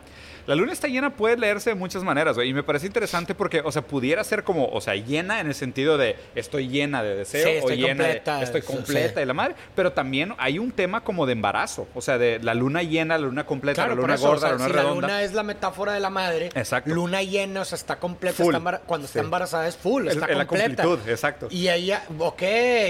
La 0.46 0.54
luna 0.54 0.72
está 0.72 0.88
llena 0.88 1.16
puede 1.16 1.36
leerse 1.36 1.70
de 1.70 1.76
muchas 1.76 2.02
maneras, 2.02 2.36
güey. 2.36 2.50
Y 2.50 2.54
me 2.54 2.62
parece 2.62 2.86
interesante 2.86 3.34
porque, 3.34 3.60
o 3.64 3.72
sea, 3.72 3.82
pudiera 3.82 4.22
ser 4.24 4.44
como, 4.44 4.66
o 4.68 4.80
sea, 4.80 4.94
llena 4.94 5.40
en 5.40 5.46
el 5.46 5.54
sentido 5.54 5.96
de 5.96 6.16
estoy 6.34 6.68
llena 6.68 7.02
de 7.02 7.16
deseo 7.16 7.44
Sí, 7.44 7.50
o 7.50 7.58
estoy 7.60 7.76
llena 7.76 8.04
completa, 8.04 8.38
de 8.38 8.44
estoy 8.44 8.60
sí. 8.60 8.66
completa 8.66 9.22
y 9.22 9.26
la 9.26 9.34
madre. 9.34 9.54
Pero 9.74 9.92
también 9.92 10.34
hay 10.38 10.58
un 10.58 10.70
tema 10.72 11.02
como 11.02 11.26
de 11.26 11.32
embarazo. 11.32 11.88
O 11.94 12.00
sea, 12.02 12.18
de 12.18 12.38
la 12.40 12.54
luna 12.54 12.82
llena, 12.82 13.16
la 13.18 13.24
luna 13.26 13.46
completa, 13.46 13.82
Claro, 13.84 13.94
la 13.96 14.00
luna 14.02 14.14
eso, 14.14 14.28
gorda, 14.28 14.36
o 14.36 14.40
sea, 14.40 14.48
la 14.50 14.54
luna 14.56 14.66
si 14.66 14.72
redonda. 14.72 14.94
la 15.08 15.14
luna 15.14 15.22
es 15.22 15.32
la 15.32 15.42
metáfora 15.42 15.92
de 15.94 16.00
la 16.00 16.10
madre, 16.10 16.46
Exacto. 16.54 16.94
luna 16.94 17.22
llena, 17.22 17.62
o 17.62 17.64
sea, 17.64 17.76
está 17.76 17.98
completa, 17.98 18.42
Full. 18.42 18.54
está 18.54 18.78
cuando 18.80 19.06
está 19.06 19.20
Sí. 19.20 19.24
embarazada 19.24 19.66
es 19.68 19.76
full, 19.76 20.06
Es- 20.08 20.14
está 20.14 20.26
es 20.26 20.36
la 20.36 20.46
completa. 20.46 20.82
completud, 20.82 21.08
exacto. 21.10 21.48
Y 21.50 21.68
ella, 21.68 22.02
ok, 22.18 22.42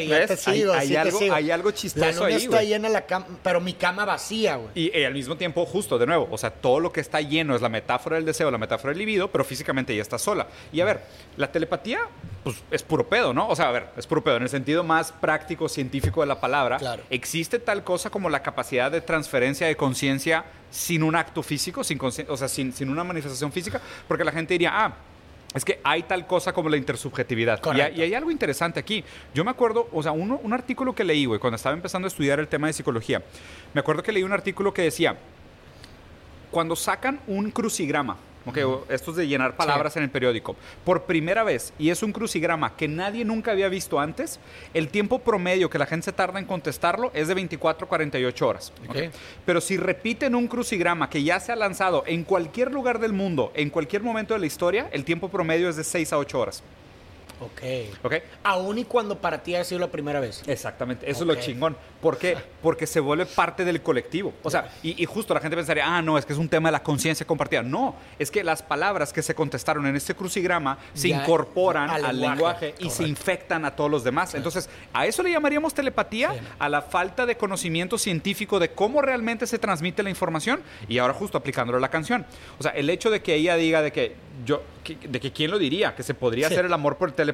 ya 0.08 0.26
te 0.26 0.36
sigo, 0.36 0.72
Hay- 0.72 0.78
hay 0.80 0.86
sí 0.88 0.92
te 0.94 0.98
algo- 0.98 1.18
sigo. 1.18 1.34
hay 1.34 1.50
algo 1.50 1.70
chistoso 1.70 2.04
La 2.06 2.12
luna 2.12 2.26
ahí, 2.26 2.34
está 2.34 2.48
güey. 2.56 2.66
llena, 2.68 2.88
la 2.88 3.06
cama, 3.06 3.26
pero 3.42 3.60
mi 3.60 3.74
cama 3.74 4.04
vacía, 4.04 4.56
güey. 4.56 4.68
Y, 4.74 4.90
eh, 4.98 5.06
al 5.06 5.14
mismo 5.14 5.36
tiempo, 5.36 5.64
justo, 5.66 5.98
de 5.98 6.06
nuevo, 6.06 6.26
o 6.30 6.38
sea, 6.38 6.50
todo 6.50 6.80
lo 6.80 6.90
que 6.92 7.00
está 7.00 7.20
lleno 7.20 7.43
es 7.52 7.60
la 7.60 7.68
metáfora 7.68 8.14
del 8.14 8.24
deseo, 8.24 8.48
la 8.52 8.58
metáfora 8.58 8.90
del 8.92 8.98
libido, 9.00 9.28
pero 9.32 9.42
físicamente 9.42 9.92
ella 9.92 10.02
está 10.02 10.18
sola. 10.18 10.46
Y 10.72 10.80
a 10.80 10.84
ver, 10.84 11.00
la 11.36 11.50
telepatía, 11.50 11.98
pues 12.44 12.62
es 12.70 12.84
puro 12.84 13.08
pedo, 13.08 13.34
¿no? 13.34 13.48
O 13.48 13.56
sea, 13.56 13.70
a 13.70 13.72
ver, 13.72 13.88
es 13.96 14.06
puro 14.06 14.22
pedo. 14.22 14.36
En 14.36 14.44
el 14.44 14.48
sentido 14.48 14.84
más 14.84 15.10
práctico, 15.10 15.68
científico 15.68 16.20
de 16.20 16.28
la 16.28 16.40
palabra, 16.40 16.76
Claro. 16.78 17.02
existe 17.10 17.58
tal 17.58 17.82
cosa 17.82 18.08
como 18.10 18.30
la 18.30 18.44
capacidad 18.44 18.92
de 18.92 19.00
transferencia 19.00 19.66
de 19.66 19.74
conciencia 19.76 20.44
sin 20.70 21.02
un 21.02 21.16
acto 21.16 21.42
físico, 21.42 21.82
sin 21.82 21.98
o 22.00 22.36
sea, 22.36 22.46
sin, 22.48 22.72
sin 22.72 22.88
una 22.90 23.02
manifestación 23.02 23.50
física, 23.50 23.80
porque 24.06 24.22
la 24.22 24.30
gente 24.30 24.54
diría, 24.54 24.70
ah, 24.72 24.94
es 25.54 25.64
que 25.64 25.78
hay 25.84 26.02
tal 26.02 26.26
cosa 26.26 26.52
como 26.52 26.68
la 26.68 26.76
intersubjetividad. 26.76 27.58
Y, 27.58 27.60
Correcto. 27.60 27.92
hay- 27.94 28.00
y 28.00 28.02
hay 28.02 28.14
algo 28.14 28.30
interesante 28.32 28.80
aquí. 28.80 29.04
Yo 29.34 29.44
me 29.44 29.52
acuerdo, 29.52 29.88
o 29.92 30.02
sea, 30.02 30.10
uno- 30.10 30.40
un 30.42 30.52
artículo 30.52 30.92
que 30.96 31.04
leí, 31.04 31.26
güey, 31.26 31.38
cuando 31.38 31.54
estaba 31.54 31.76
empezando 31.76 32.06
a 32.06 32.08
estudiar 32.08 32.40
el 32.40 32.48
tema 32.48 32.66
de 32.66 32.72
psicología, 32.72 33.22
me 33.72 33.80
acuerdo 33.80 34.02
que 34.02 34.10
leí 34.10 34.24
un 34.24 34.32
artículo 34.32 34.74
que 34.74 34.82
decía, 34.82 35.16
cuando 36.54 36.76
sacan 36.76 37.18
un 37.26 37.50
crucigrama, 37.50 38.16
ok, 38.46 38.58
o 38.64 38.84
estos 38.88 39.16
de 39.16 39.26
llenar 39.26 39.56
palabras 39.56 39.96
en 39.96 40.04
el 40.04 40.08
periódico, 40.10 40.54
por 40.84 41.02
primera 41.02 41.42
vez, 41.42 41.72
y 41.80 41.90
es 41.90 42.00
un 42.04 42.12
crucigrama 42.12 42.76
que 42.76 42.86
nadie 42.86 43.24
nunca 43.24 43.50
había 43.50 43.68
visto 43.68 43.98
antes, 43.98 44.38
el 44.72 44.86
tiempo 44.86 45.18
promedio 45.18 45.68
que 45.68 45.80
la 45.80 45.86
gente 45.86 46.04
se 46.04 46.12
tarda 46.12 46.38
en 46.38 46.44
contestarlo 46.44 47.10
es 47.12 47.26
de 47.26 47.34
24 47.34 47.86
a 47.86 47.88
48 47.88 48.46
horas. 48.46 48.72
Pero 49.44 49.60
si 49.60 49.76
repiten 49.76 50.36
un 50.36 50.46
crucigrama 50.46 51.10
que 51.10 51.24
ya 51.24 51.40
se 51.40 51.50
ha 51.50 51.56
lanzado 51.56 52.04
en 52.06 52.22
cualquier 52.22 52.70
lugar 52.70 53.00
del 53.00 53.12
mundo, 53.12 53.50
en 53.56 53.68
cualquier 53.68 54.04
momento 54.04 54.34
de 54.34 54.38
la 54.38 54.46
historia, 54.46 54.88
el 54.92 55.04
tiempo 55.04 55.30
promedio 55.30 55.68
es 55.68 55.74
de 55.74 55.82
6 55.82 56.12
a 56.12 56.18
8 56.18 56.38
horas. 56.38 56.62
Ok. 57.44 57.62
¿Ok? 58.04 58.14
Aún 58.42 58.78
y 58.78 58.84
cuando 58.84 59.18
para 59.18 59.42
ti 59.42 59.54
ha 59.54 59.64
sido 59.64 59.80
la 59.80 59.88
primera 59.88 60.20
vez. 60.20 60.42
Exactamente, 60.46 61.10
eso 61.10 61.20
es 61.22 61.26
lo 61.26 61.34
chingón. 61.36 61.76
¿Por 62.00 62.18
qué? 62.18 62.36
Porque 62.62 62.86
se 62.86 63.00
vuelve 63.00 63.26
parte 63.26 63.64
del 63.64 63.80
colectivo. 63.82 64.32
O 64.42 64.50
sea, 64.50 64.70
y, 64.82 65.02
y 65.02 65.06
justo 65.06 65.34
la 65.34 65.40
gente 65.40 65.56
pensaría, 65.56 65.84
ah, 65.86 66.02
no, 66.02 66.18
es 66.18 66.26
que 66.26 66.32
es 66.32 66.38
un 66.38 66.48
tema 66.48 66.68
de 66.68 66.72
la 66.72 66.82
conciencia 66.82 67.26
compartida. 67.26 67.62
No, 67.62 67.96
es 68.18 68.30
que 68.30 68.44
las 68.44 68.62
palabras 68.62 69.12
que 69.12 69.22
se 69.22 69.34
contestaron 69.34 69.86
en 69.86 69.96
este 69.96 70.14
crucigrama 70.14 70.78
se 70.92 71.08
Ya, 71.08 71.22
incorporan 71.22 71.90
al 71.90 72.04
al, 72.04 72.20
lenguaje. 72.20 72.66
lenguaje, 72.66 72.74
y 72.78 72.90
se 72.90 73.04
infectan 73.04 73.64
a 73.64 73.74
todos 73.74 73.90
los 73.90 74.04
demás. 74.04 74.34
Entonces, 74.34 74.68
¿a 74.92 75.06
eso 75.06 75.22
le 75.22 75.30
llamaríamos 75.30 75.72
telepatía? 75.74 76.32
Sí. 76.32 76.38
A 76.58 76.68
la 76.68 76.82
falta 76.82 77.26
de 77.26 77.36
conocimiento 77.36 77.98
científico 77.98 78.58
de 78.58 78.70
cómo 78.72 79.00
realmente 79.02 79.46
se 79.46 79.58
transmite 79.58 80.02
la 80.02 80.10
información 80.10 80.62
y 80.88 80.98
ahora 80.98 81.14
justo 81.14 81.38
aplicándolo 81.38 81.78
a 81.78 81.80
la 81.80 81.90
canción. 81.90 82.26
O 82.58 82.62
sea, 82.62 82.72
el 82.72 82.90
hecho 82.90 83.10
de 83.10 83.22
que 83.22 83.34
ella 83.34 83.56
diga 83.56 83.82
de 83.82 83.92
que 83.92 84.16
yo, 84.44 84.62
que- 84.82 84.96
de 84.96 85.20
que 85.20 85.32
quién 85.32 85.50
lo 85.50 85.58
diría, 85.58 85.94
que 85.94 86.02
se 86.02 86.14
podría 86.14 86.48
Sí. 86.48 86.54
hacer 86.54 86.66
el 86.66 86.72
amor 86.72 86.96
por 86.96 87.12
telepatía, 87.12 87.33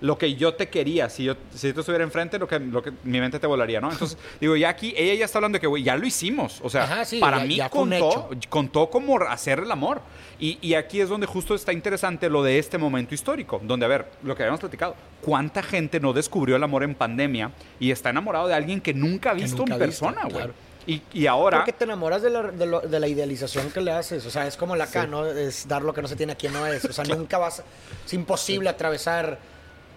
lo 0.00 0.16
que 0.18 0.34
yo 0.34 0.54
te 0.54 0.68
quería, 0.68 1.08
si 1.08 1.24
yo, 1.24 1.34
si 1.54 1.68
yo 1.68 1.74
te 1.74 1.80
estuviera 1.80 2.04
enfrente, 2.04 2.38
lo 2.38 2.48
que, 2.48 2.58
lo 2.58 2.82
que 2.82 2.92
mi 3.04 3.20
mente 3.20 3.38
te 3.38 3.46
volaría, 3.46 3.80
¿no? 3.80 3.90
Entonces, 3.90 4.16
digo, 4.40 4.56
ya 4.56 4.68
aquí, 4.70 4.94
ella 4.96 5.14
ya 5.14 5.24
está 5.24 5.38
hablando 5.38 5.56
de 5.56 5.60
que, 5.60 5.66
güey, 5.66 5.82
ya 5.82 5.96
lo 5.96 6.06
hicimos. 6.06 6.60
O 6.62 6.70
sea, 6.70 6.84
Ajá, 6.84 7.04
sí, 7.04 7.18
para 7.18 7.38
ya- 7.38 7.44
mí 7.44 7.56
ya 7.56 7.68
contó, 7.68 8.30
contó 8.48 8.90
como 8.90 9.18
hacer 9.22 9.58
el 9.60 9.70
amor. 9.70 10.00
Y, 10.38 10.58
y 10.60 10.74
aquí 10.74 11.00
es 11.00 11.08
donde 11.08 11.26
justo 11.26 11.54
está 11.54 11.72
interesante 11.72 12.28
lo 12.28 12.42
de 12.42 12.58
este 12.58 12.76
momento 12.78 13.14
histórico, 13.14 13.60
donde, 13.62 13.86
a 13.86 13.88
ver, 13.88 14.06
lo 14.22 14.34
que 14.34 14.42
habíamos 14.42 14.60
platicado, 14.60 14.96
¿cuánta 15.20 15.62
gente 15.62 16.00
no 16.00 16.12
descubrió 16.12 16.56
el 16.56 16.62
amor 16.64 16.82
en 16.82 16.94
pandemia 16.94 17.52
y 17.78 17.90
está 17.92 18.10
enamorado 18.10 18.48
de 18.48 18.54
alguien 18.54 18.80
que 18.80 18.92
nunca 18.92 19.30
ha 19.30 19.34
visto 19.34 19.58
nunca 19.58 19.74
en 19.74 19.78
persona, 19.80 20.22
güey? 20.22 20.34
claro. 20.34 20.54
Y, 20.86 21.02
y 21.12 21.26
ahora... 21.26 21.58
Porque 21.58 21.72
te 21.72 21.84
enamoras 21.84 22.22
de 22.22 22.30
la, 22.30 22.42
de, 22.50 22.66
lo- 22.66 22.80
de 22.80 23.00
la 23.00 23.08
idealización 23.08 23.70
que 23.70 23.80
le 23.80 23.92
haces. 23.92 24.24
O 24.26 24.30
sea, 24.30 24.46
es 24.46 24.56
como 24.56 24.74
la 24.76 24.84
acá, 24.84 25.02
Sí. 25.04 25.08
¿no? 25.10 25.26
Es 25.26 25.68
dar 25.68 25.82
lo 25.82 25.92
que 25.94 26.02
no 26.02 26.08
se 26.08 26.16
tiene 26.16 26.32
a 26.32 26.36
quien 26.36 26.52
no 26.52 26.66
es. 26.66 26.84
O 26.84 26.92
sea, 26.92 27.04
nunca 27.16 27.38
vas. 27.38 27.62
es 28.04 28.12
imposible 28.14 28.68
atravesar 28.68 29.38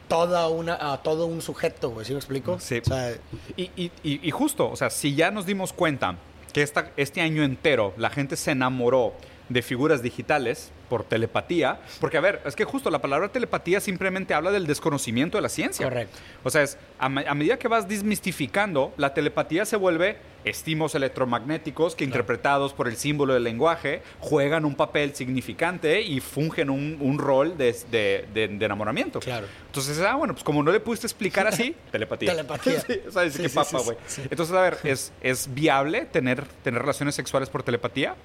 toda 0.07 0.47
una, 0.49 0.77
a 0.93 1.01
todo 1.01 1.25
un 1.25 1.41
sujeto, 1.41 1.89
güey. 1.89 2.05
¿Sí 2.05 2.13
me 2.13 2.19
explico? 2.19 2.59
Sí. 2.59 2.79
O 2.81 2.85
sea, 2.85 3.13
Y, 3.57 3.71
y- 3.75 3.91
y- 4.03 4.31
justo, 4.31 4.69
o 4.69 4.75
sea, 4.75 4.89
si 4.89 5.15
ya 5.15 5.31
nos 5.31 5.45
dimos 5.45 5.73
cuenta 5.73 6.15
que 6.53 6.61
esta, 6.61 6.91
este 6.95 7.21
año 7.21 7.43
entero 7.43 7.93
la 7.97 8.09
gente 8.09 8.35
se 8.35 8.51
enamoró 8.51 9.13
de 9.49 9.61
figuras 9.61 10.01
digitales 10.01 10.71
por 10.89 11.03
telepatía, 11.03 11.79
porque 11.99 12.17
a 12.17 12.21
ver, 12.21 12.41
es 12.45 12.55
que 12.55 12.63
justo 12.63 12.89
la 12.89 12.99
palabra 12.99 13.29
telepatía 13.29 13.79
simplemente 13.79 14.33
habla 14.33 14.51
del 14.51 14.65
desconocimiento 14.67 15.37
de 15.37 15.41
la 15.43 15.49
ciencia. 15.49 15.85
Correcto. 15.87 16.17
O 16.43 16.49
sea, 16.49 16.61
es 16.63 16.77
a, 16.99 17.05
a 17.07 17.09
medida 17.35 17.57
que 17.57 17.67
vas 17.67 17.87
desmistificando, 17.87 18.93
la 18.97 19.13
telepatía 19.13 19.65
se 19.65 19.75
vuelve 19.75 20.17
estímulos 20.45 20.95
electromagnéticos 20.95 21.95
que 21.95 22.03
interpretados 22.03 22.73
por 22.73 22.87
el 22.87 22.95
símbolo 22.95 23.33
del 23.33 23.43
lenguaje 23.43 24.01
juegan 24.19 24.63
un 24.63 24.75
papel 24.75 25.13
significante 25.15 26.01
y 26.01 26.19
fungen 26.21 26.69
un, 26.69 26.97
un 27.01 27.17
rol 27.19 27.57
de, 27.57 27.75
de- 27.91 28.25
de- 28.33 28.47
de 28.47 28.65
enamoramiento. 28.65 29.19
Claro. 29.19 29.47
Entonces, 29.65 29.99
ah, 29.99 30.15
bueno, 30.15 30.33
pues 30.33 30.43
como 30.43 30.63
no 30.63 30.71
le 30.71 30.79
pudiste 30.79 31.07
explicar 31.07 31.47
así, 31.47 31.75
telepatía. 31.91 32.31
Telepatía. 32.31 32.79
Sí, 32.87 32.99
o 33.07 33.11
sea, 33.11 33.29
Sí, 33.29 33.41
que 33.41 33.49
sí, 33.49 33.55
papa, 33.55 33.79
güey. 33.79 33.97
Entonces, 34.29 34.55
a 34.55 34.61
ver, 34.61 34.77
¿es, 34.83 35.11
¿es 35.21 35.53
viable 35.53 36.05
tener, 36.05 36.43
tener 36.63 36.79
relaciones 36.81 37.15
sexuales 37.15 37.49
por 37.49 37.63
telepatía? 37.63 38.15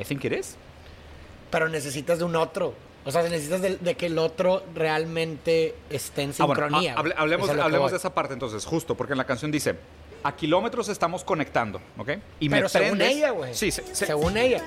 I 0.00 0.04
think 0.04 0.24
it 0.24 0.32
is. 0.32 0.56
pero 1.50 1.68
necesitas 1.68 2.18
de 2.18 2.24
un 2.24 2.36
otro. 2.36 2.74
O 3.04 3.10
sea, 3.12 3.22
necesitas 3.22 3.62
de, 3.62 3.76
de 3.78 3.94
que 3.94 4.06
el 4.06 4.18
otro 4.18 4.62
realmente 4.74 5.74
esté 5.88 6.22
en 6.22 6.30
Ah, 6.38 6.44
bueno, 6.44 6.62
sincronía. 6.66 6.92
ha- 6.94 6.96
hable- 7.02 7.14
hablemos 7.16 7.48
es 7.48 7.58
hablemos 7.58 7.90
de 7.90 7.96
esa 7.96 8.12
parte 8.14 8.34
entonces, 8.34 8.64
justo, 8.66 8.94
porque 8.96 9.12
en 9.14 9.18
la 9.18 9.24
canción 9.24 9.50
dice, 9.50 9.76
a 10.22 10.34
kilómetros 10.36 10.88
estamos 10.88 11.24
conectando, 11.24 11.80
¿ok? 11.96 12.10
Y 12.40 12.48
me 12.48 12.56
Pero 12.58 12.68
según 12.68 12.98
prendes- 12.98 13.16
ella, 13.16 13.30
güey. 13.30 13.54
Sí, 13.54 13.70
se- 13.70 13.84
se- 13.94 14.06
Según 14.06 14.36
ella. 14.36 14.62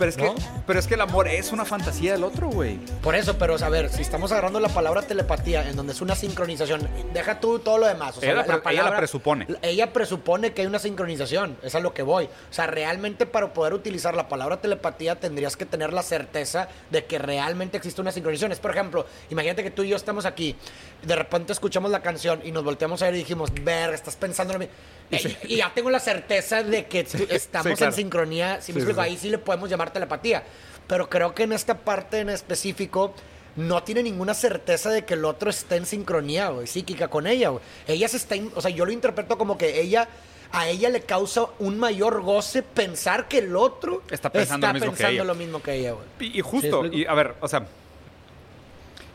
Pero 0.00 0.08
es, 0.10 0.16
¿No? 0.16 0.34
que, 0.34 0.42
pero 0.66 0.78
es 0.80 0.86
que 0.88 0.94
el 0.94 1.00
amor 1.02 1.28
es 1.28 1.52
una 1.52 1.64
fantasía 1.64 2.12
del 2.12 2.24
otro, 2.24 2.48
güey. 2.48 2.78
Por 3.02 3.14
eso, 3.14 3.38
pero 3.38 3.54
a 3.62 3.68
ver, 3.68 3.88
si 3.90 4.02
estamos 4.02 4.32
agarrando 4.32 4.58
la 4.58 4.68
palabra 4.70 5.02
telepatía, 5.02 5.68
en 5.68 5.76
donde 5.76 5.92
es 5.92 6.00
una 6.00 6.16
sincronización, 6.16 6.88
deja 7.12 7.38
tú 7.38 7.58
todo 7.60 7.78
lo 7.78 7.86
demás. 7.86 8.16
O 8.16 8.20
sea, 8.20 8.32
Ella 8.32 8.44
la 8.46 8.60
pre- 8.62 8.72
ella 8.72 8.82
la 8.90 8.96
presupone. 8.96 9.46
Ella 9.62 9.92
presupone 9.92 10.52
que 10.52 10.62
hay 10.62 10.66
una 10.66 10.78
sincronización, 10.78 11.56
es 11.62 11.74
a 11.74 11.80
lo 11.80 11.94
que 11.94 12.02
voy. 12.02 12.24
O 12.24 12.52
sea, 12.52 12.66
realmente 12.66 13.26
para 13.26 13.52
poder 13.52 13.74
utilizar 13.74 14.14
la 14.14 14.26
palabra 14.28 14.60
telepatía 14.60 15.16
tendrías 15.20 15.56
que 15.56 15.66
tener 15.66 15.92
la 15.92 16.02
certeza 16.02 16.68
de 16.90 17.04
que 17.04 17.18
realmente 17.18 17.76
existe 17.76 18.00
una 18.00 18.10
sincronización. 18.10 18.52
Es, 18.52 18.58
por 18.58 18.70
ejemplo, 18.70 19.04
imagínate 19.30 19.62
que 19.62 19.70
tú 19.70 19.82
y 19.82 19.90
yo 19.90 19.96
estamos 19.96 20.24
aquí, 20.24 20.56
de 21.02 21.14
repente 21.14 21.52
escuchamos 21.52 21.90
la 21.90 22.00
canción 22.00 22.40
y 22.42 22.52
nos 22.52 22.64
volteamos 22.64 23.02
a 23.02 23.04
ver 23.04 23.14
y 23.16 23.18
dijimos, 23.18 23.52
ver, 23.62 23.92
estás 23.92 24.16
pensando 24.16 24.54
en 24.54 24.60
lo 24.60 24.66
mismo. 24.66 24.74
Y, 25.10 25.54
y 25.54 25.56
ya 25.56 25.72
tengo 25.74 25.90
la 25.90 25.98
certeza 26.00 26.62
de 26.62 26.86
que 26.86 27.00
estamos 27.00 27.72
sí, 27.72 27.76
claro. 27.76 27.92
en 27.92 27.96
sincronía, 27.96 28.60
si 28.62 28.72
me 28.72 28.78
explico, 28.78 29.00
ahí 29.00 29.16
sí 29.16 29.28
le 29.28 29.38
podemos 29.38 29.68
llamar 29.68 29.92
telepatía. 29.92 30.42
Pero 30.86 31.08
creo 31.08 31.34
que 31.34 31.44
en 31.44 31.52
esta 31.52 31.78
parte 31.78 32.20
en 32.20 32.30
específico 32.30 33.14
no 33.56 33.82
tiene 33.82 34.02
ninguna 34.04 34.34
certeza 34.34 34.90
de 34.90 35.04
que 35.04 35.14
el 35.14 35.24
otro 35.24 35.50
esté 35.50 35.76
en 35.76 35.86
sincronía, 35.86 36.48
güey, 36.50 36.66
psíquica 36.66 37.08
con 37.08 37.26
ella, 37.26 37.48
güey. 37.48 37.62
Ella 37.88 38.08
se 38.08 38.16
está, 38.18 38.36
o 38.54 38.60
sea, 38.60 38.70
yo 38.70 38.86
lo 38.86 38.92
interpreto 38.92 39.36
como 39.36 39.58
que 39.58 39.80
ella 39.80 40.08
a 40.52 40.68
ella 40.68 40.88
le 40.88 41.02
causa 41.02 41.46
un 41.60 41.78
mayor 41.78 42.22
goce 42.22 42.62
pensar 42.64 43.28
que 43.28 43.38
el 43.38 43.54
otro 43.54 44.02
Está 44.10 44.30
pensando 44.30 44.66
lo 44.66 44.72
mismo 44.74 44.86
que 44.86 44.90
pensando 44.96 45.12
ella. 45.14 45.24
lo 45.24 45.34
mismo 45.36 45.62
que 45.62 45.74
ella, 45.74 45.92
güey. 45.92 46.04
Y, 46.20 46.38
y 46.38 46.40
justo, 46.40 46.86
y 46.86 47.04
a 47.06 47.14
ver, 47.14 47.34
o 47.40 47.46
sea. 47.48 47.66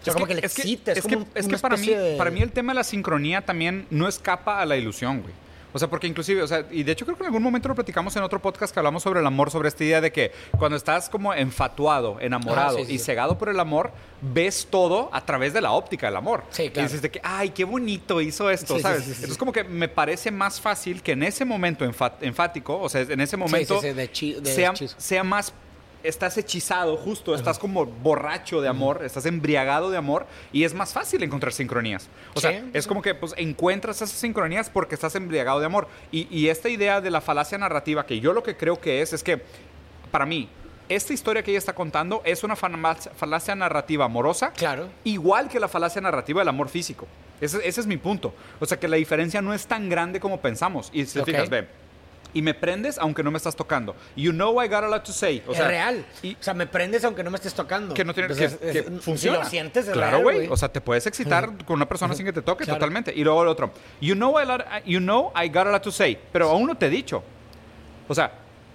sea, 0.02 0.14
como 0.14 0.28
que 0.28 0.36
le 0.36 0.42
excita, 0.42 0.92
es 0.94 1.00
es 1.00 1.04
como 1.04 1.32
que, 1.34 1.40
es 1.40 1.48
que 1.48 1.58
para, 1.58 1.78
mí, 1.78 1.88
de- 1.88 2.16
para 2.18 2.32
mí 2.32 2.42
el 2.42 2.52
tema 2.52 2.72
de 2.74 2.76
la 2.76 2.84
sincronía 2.84 3.42
también 3.42 3.86
no 3.90 4.08
escapa 4.08 4.62
a 4.62 4.66
la 4.66 4.78
ilusión, 4.78 5.22
güey. 5.22 5.34
O 5.76 5.80
sea, 5.80 5.90
porque 5.90 6.08
inclusive, 6.08 6.42
o 6.42 6.48
sea, 6.48 6.66
y 6.72 6.84
de 6.84 6.94
hecho 6.94 7.04
creo 7.04 7.18
que 7.18 7.24
en 7.24 7.28
algún 7.28 7.44
momento 7.44 7.68
lo 7.68 7.76
platicamos 7.76 8.16
en 8.16 8.24
otro 8.24 8.42
podcast 8.42 8.74
que 8.74 8.80
hablamos 8.80 9.04
sobre 9.04 9.20
el 9.20 9.26
amor, 9.26 9.52
sobre 9.52 9.68
esta 9.68 9.84
idea 9.84 10.00
de 10.00 10.10
que 10.10 10.32
cuando 10.58 10.78
estás 10.78 11.10
como 11.10 11.34
enfatuado, 11.34 12.18
enamorado 12.22 12.78
sí, 12.78 12.86
sí, 12.86 12.94
y 12.94 12.98
cegado 13.00 13.38
por 13.38 13.50
el 13.50 13.60
amor, 13.60 13.92
ves 14.22 14.68
todo 14.72 15.10
a 15.12 15.26
través 15.26 15.52
de 15.52 15.60
la 15.60 15.74
óptica 15.74 16.08
del 16.08 16.16
amor. 16.16 16.44
Sí, 16.50 16.70
claro. 16.70 16.80
Y 16.80 16.84
dices 16.84 17.02
de 17.02 17.12
que, 17.12 17.20
ay, 17.22 17.50
qué 17.50 17.66
bonito 17.66 18.22
hizo 18.22 18.50
esto, 18.50 18.80
¿sabes? 18.80 19.06
Entonces 19.06 19.38
como 19.38 19.52
que 19.52 19.66
me 19.66 19.90
parece 19.90 20.32
más 20.32 20.62
fácil 20.62 21.02
que 21.04 21.12
en 21.12 21.24
ese 21.24 21.44
momento 21.44 21.84
enfático, 22.22 22.80
o 22.80 22.88
sea, 22.88 23.02
en 23.02 23.20
ese 23.20 23.36
momento 23.36 23.82
sí, 23.82 23.90
de 23.92 24.12
chi- 24.12 24.34
de 24.36 24.54
sea, 24.54 24.74
sea 24.98 25.24
más 25.26 25.52
estás 26.08 26.38
hechizado 26.38 26.98
justo, 26.98 27.36
estás 27.36 27.60
como 27.60 27.86
borracho 27.86 28.62
de 28.62 28.68
amor, 28.68 29.02
estás 29.04 29.26
embriagado 29.26 29.90
de 29.92 29.98
amor 29.98 30.26
y 30.52 30.64
es 30.64 30.74
más 30.74 30.94
fácil 30.94 31.22
encontrar 31.24 31.54
sincronías. 31.54 32.08
O 32.34 32.40
sea, 32.42 32.64
es 32.74 32.88
como 32.88 33.02
que 33.02 33.16
pues 33.16 33.34
encuentras 33.38 33.98
esas 33.98 34.12
sincronías 34.12 34.70
porque 34.70 34.96
estás 34.96 35.16
embriagado 35.16 35.60
de 35.60 35.66
amor. 35.66 35.88
Y, 36.12 36.28
y 36.36 36.50
esta 36.50 36.70
idea 36.70 37.02
de 37.02 37.12
la 37.12 37.22
falacia 37.22 37.58
narrativa, 37.58 38.06
que 38.06 38.20
yo 38.20 38.34
lo 38.34 38.44
que 38.44 38.56
creo 38.58 38.80
que 38.80 39.02
es, 39.02 39.14
es 39.14 39.24
que 39.24 39.42
para 40.12 40.26
mí, 40.26 40.48
esta 40.88 41.14
historia 41.14 41.42
que 41.42 41.52
ella 41.52 41.58
está 41.58 41.74
contando 41.74 42.22
es 42.26 42.44
una 42.44 42.56
falacia 42.56 43.56
narrativa 43.56 44.06
amorosa, 44.06 44.52
Claro. 44.52 44.90
igual 45.04 45.50
que 45.50 45.60
la 45.60 45.68
falacia 45.68 46.00
narrativa 46.02 46.42
del 46.42 46.48
amor 46.50 46.70
físico. 46.70 47.08
Ese, 47.42 47.58
ese 47.68 47.82
es 47.82 47.88
mi 47.88 47.98
punto. 47.98 48.34
O 48.60 48.66
sea, 48.66 48.80
que 48.80 48.88
la 48.88 48.96
diferencia 48.96 49.42
no 49.42 49.54
es 49.54 49.66
tan 49.68 49.90
grande 49.90 50.20
como 50.20 50.40
pensamos. 50.40 50.90
Y 50.94 51.06
si 51.06 51.20
te 51.20 51.26
fijas, 51.26 51.50
ve. 51.50 51.68
Y 52.36 52.42
me 52.44 52.54
prendes 52.54 53.00
aunque 53.00 53.24
no 53.24 53.32
me 53.32 53.38
estás 53.38 53.56
tocando. 53.56 53.96
You 54.16 54.32
know 54.32 54.62
I 54.62 54.68
got 54.68 54.84
a 54.84 54.88
lot 54.90 55.04
to 55.06 55.12
say. 55.14 55.42
O 55.48 55.52
es 55.54 55.58
sea, 55.58 55.68
real. 55.68 56.06
y- 56.22 56.34
o 56.34 56.44
sea, 56.44 56.54
me 56.54 56.68
prendes 56.68 57.04
aunque 57.06 57.24
no 57.24 57.32
me 57.32 57.38
estés 57.38 57.54
tocando. 57.56 57.94
que 57.96 58.06
no 58.06 58.14
tiene 58.14 58.28
Pues 58.28 58.38
que, 58.40 58.46
es- 58.46 58.56
que 58.58 58.80
es- 58.80 58.86
si 58.86 58.92
funciona. 59.00 59.40
lo 59.40 59.46
sientes, 59.46 59.88
es 59.88 59.94
claro, 59.94 60.22
güey. 60.22 60.48
O 60.50 60.58
sea, 60.58 60.68
te 60.70 60.82
puedes 60.82 61.08
excitar 61.08 61.50
con 61.66 61.78
una 61.78 61.88
persona 61.88 62.14
sin 62.14 62.26
que 62.26 62.34
te 62.34 62.42
toque 62.44 62.66
Claro. 62.66 62.78
totalmente. 62.78 63.12
Y 63.16 63.24
luego 63.24 63.42
el 63.42 63.48
otro. 63.48 63.72
You 64.02 64.14
know, 64.16 64.40
I 64.40 64.46
lot- 64.46 64.66
you 64.86 65.00
know 65.00 65.32
I 65.36 65.48
got 65.48 65.66
a 65.66 65.72
lot 65.72 65.82
to 65.82 65.92
say. 65.92 66.20
Pero 66.34 66.50
aún 66.50 66.68
no 66.68 66.76
te 66.78 66.88
he 66.88 66.90
dicho. 66.90 67.24
O 68.08 68.14
sea, 68.14 68.32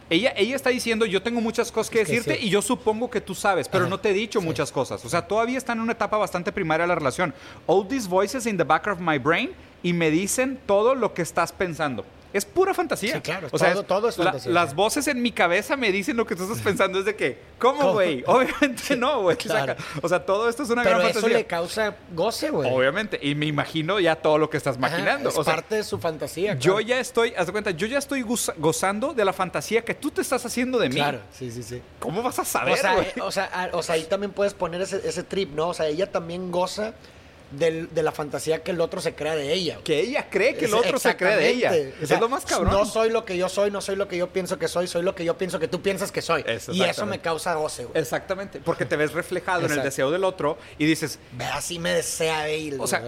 ella, 0.08 0.32
ella 0.36 0.56
está 0.56 0.70
diciendo, 0.70 1.04
yo 1.04 1.22
tengo 1.22 1.40
muchas 1.42 1.70
cosas 1.70 1.90
que 1.90 2.00
Es 2.00 2.08
que 2.08 2.14
decirte 2.14 2.40
sí. 2.40 2.46
y 2.46 2.50
yo 2.50 2.62
supongo 2.62 3.10
que 3.10 3.20
tú 3.20 3.34
sabes, 3.34 3.68
pero 3.68 3.84
Ajá, 3.84 3.90
no 3.90 4.00
te 4.00 4.08
he 4.08 4.12
dicho 4.14 4.40
sí. 4.40 4.46
muchas 4.46 4.72
cosas. 4.72 5.04
O 5.04 5.08
sea, 5.10 5.28
todavía 5.28 5.58
está 5.58 5.74
en 5.74 5.80
una 5.80 5.92
etapa 5.92 6.16
bastante 6.16 6.50
primaria 6.50 6.84
de 6.84 6.88
la 6.88 6.94
relación. 6.94 7.34
All 7.66 7.86
these 7.86 8.08
voices 8.08 8.46
in 8.46 8.56
the 8.56 8.64
back 8.64 8.86
of 8.86 8.98
my 9.00 9.18
brain 9.18 9.52
y 9.82 9.92
me 9.92 10.10
dicen 10.10 10.58
todo 10.66 10.94
lo 10.94 11.12
que 11.12 11.20
estás 11.22 11.52
pensando. 11.52 12.06
Es 12.32 12.44
pura 12.44 12.72
fantasía. 12.74 13.14
Sí, 13.14 13.20
claro, 13.22 13.48
O 13.50 13.58
sea, 13.58 13.72
todo- 13.72 13.82
todo 13.82 14.08
es 14.08 14.16
la- 14.18 14.24
fantasía, 14.26 14.52
Las 14.52 14.74
voces 14.74 15.08
en 15.08 15.20
mi 15.20 15.32
cabeza 15.32 15.76
me 15.76 15.90
dicen 15.90 16.16
lo 16.16 16.26
que 16.26 16.36
tú 16.36 16.44
estás 16.44 16.60
pensando. 16.64 17.00
Es 17.00 17.04
de 17.04 17.16
que, 17.16 17.38
¿cómo, 17.58 17.92
güey? 17.92 18.22
Obviamente 18.26 18.96
no, 18.96 19.22
güey. 19.22 19.36
Claro. 19.36 19.74
O 20.00 20.08
sea, 20.08 20.24
todo 20.24 20.48
esto 20.48 20.62
es 20.62 20.70
una 20.70 20.82
Pero 20.84 20.98
gran 20.98 21.10
eso 21.10 21.14
fantasía. 21.20 21.38
le 21.38 21.46
causa 21.46 21.96
goce, 22.14 22.50
güey. 22.50 22.72
Obviamente. 22.72 23.18
Y 23.20 23.34
me 23.34 23.46
imagino 23.46 23.98
ya 23.98 24.14
todo 24.16 24.38
lo 24.38 24.48
que 24.48 24.56
estás 24.58 24.76
Ajá, 24.76 24.88
maquinando. 24.90 25.28
es 25.30 25.36
o 25.38 25.42
sea, 25.42 25.54
parte 25.56 25.74
de 25.74 25.82
su 25.84 25.98
fantasía. 25.98 26.54
yo 26.54 26.74
claro. 26.74 26.80
ya 26.80 27.00
estoy, 27.00 27.34
haz 27.36 27.46
de 27.46 27.52
cuenta, 27.52 27.70
yo 27.72 27.86
ya 27.88 27.98
estoy 27.98 28.22
goza- 28.22 28.54
gozando 28.58 29.12
de 29.12 29.24
la 29.24 29.32
fantasía 29.32 29.82
que 29.84 29.94
tú 29.94 30.10
te 30.12 30.20
estás 30.20 30.46
haciendo 30.46 30.78
de 30.78 30.88
mí. 30.88 30.94
Claro, 30.96 31.18
sí, 31.32 31.50
sí, 31.50 31.62
sí. 31.64 31.82
¿Cómo 31.98 32.22
vas 32.22 32.38
a 32.38 32.44
saber, 32.44 32.74
O 32.74 32.76
sea, 32.76 33.00
eh, 33.00 33.12
o, 33.22 33.30
sea, 33.32 33.70
o 33.72 33.82
sea, 33.82 33.94
ahí 33.96 34.04
también 34.04 34.30
puedes 34.32 34.54
poner 34.54 34.80
ese, 34.82 35.00
ese 35.08 35.22
trip, 35.24 35.52
¿no? 35.54 35.68
O 35.70 35.74
sea, 35.74 35.86
ella 35.88 36.10
también 36.10 36.50
goza 36.52 36.94
del- 37.50 37.88
de 37.94 38.02
la 38.02 38.12
fantasía 38.12 38.62
que 38.62 38.70
el 38.70 38.80
otro 38.80 39.00
se 39.00 39.14
crea 39.14 39.34
de 39.34 39.52
ella. 39.52 39.78
que 39.84 40.00
ella 40.00 40.28
cree 40.30 40.54
que 40.56 40.66
el 40.66 40.74
otro 40.74 40.98
se 40.98 41.16
cree 41.16 41.36
de 41.36 41.48
ella. 41.48 41.68
exactamente. 41.74 42.04
O 42.04 42.06
sea, 42.06 42.16
es 42.16 42.20
lo 42.20 42.28
más 42.28 42.44
cabrón. 42.44 42.72
No 42.72 42.84
soy 42.84 43.10
lo 43.10 43.24
que 43.24 43.36
yo 43.36 43.48
soy, 43.48 43.70
no 43.70 43.80
soy 43.80 43.96
lo 43.96 44.08
que 44.08 44.16
yo 44.16 44.28
pienso 44.30 44.58
que 44.58 44.68
soy, 44.68 44.86
soy 44.86 45.02
lo 45.02 45.14
que 45.14 45.24
yo 45.24 45.36
pienso 45.36 45.58
que 45.58 45.68
tú 45.68 45.82
piensas 45.82 46.12
que 46.12 46.22
soy. 46.22 46.44
Eso, 46.46 46.72
y 46.72 46.82
eso 46.82 47.06
me 47.06 47.20
causa 47.20 47.54
goce, 47.54 47.84
güey. 47.84 48.00
Exactamente. 48.00 48.60
Porque 48.60 48.84
te 48.84 48.96
ves 48.96 49.12
reflejado 49.12 49.66
en 49.66 49.72
el 49.72 49.82
deseo 49.82 50.10
del 50.10 50.24
otro 50.24 50.58
y 50.78 50.86
dices, 50.86 51.18
Ve, 51.32 51.44
así 51.44 51.78
me 51.78 51.92
desea 51.94 52.48
él. 52.48 52.76
O 52.80 52.86
sea, 52.86 53.02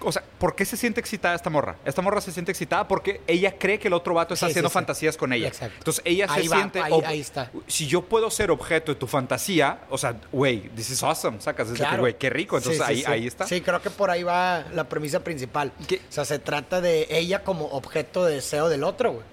o 0.00 0.12
sea, 0.12 0.22
¿por 0.38 0.54
qué 0.54 0.64
se 0.64 0.76
siente 0.76 1.00
excitada 1.00 1.34
esta 1.34 1.50
morra? 1.50 1.76
Esta 1.84 2.02
morra 2.02 2.20
se 2.20 2.30
siente 2.30 2.52
excitada 2.52 2.86
porque 2.86 3.20
ella 3.26 3.56
cree 3.58 3.78
que 3.80 3.88
el 3.88 3.94
otro 3.94 4.14
vato 4.14 4.34
está 4.34 4.46
Sí, 4.46 4.52
haciendo 4.52 4.68
sí. 4.68 4.74
fantasías 4.74 5.16
con 5.16 5.32
ella. 5.32 5.48
Exacto. 5.48 5.74
Entonces 5.78 6.02
ella 6.04 6.28
se 6.28 6.34
Ahí 6.34 6.48
va, 6.48 6.56
siente. 6.56 6.80
ahí- 6.80 7.02
ahí 7.04 7.20
está. 7.20 7.50
Si 7.66 7.86
yo 7.88 8.02
puedo 8.02 8.30
ser 8.30 8.50
objeto 8.52 8.92
de 8.92 8.98
tu 8.98 9.06
fantasía, 9.08 9.80
o 9.90 9.98
sea, 9.98 10.14
güey, 10.30 10.68
this 10.76 10.90
is 10.90 11.02
awesome. 11.02 11.40
Sacas, 11.40 11.68
Claro. 11.72 11.98
güey, 12.02 12.16
qué 12.16 12.30
rico. 12.30 12.56
Entonces 12.56 12.80
ahí, 12.80 13.02
ahí 13.06 13.26
está. 13.26 13.46
Sí, 13.46 13.60
creo 13.60 13.82
que 13.82 13.87
por 13.90 14.10
ahí 14.10 14.22
va 14.22 14.64
la 14.74 14.88
premisa 14.88 15.22
principal. 15.24 15.72
¿Qué? 15.86 15.96
O 16.08 16.12
sea, 16.12 16.24
se 16.24 16.38
trata 16.38 16.80
de 16.80 17.06
ella 17.10 17.42
como 17.44 17.66
objeto 17.66 18.24
de 18.24 18.36
deseo 18.36 18.68
del 18.68 18.84
otro, 18.84 19.12
güey. 19.12 19.24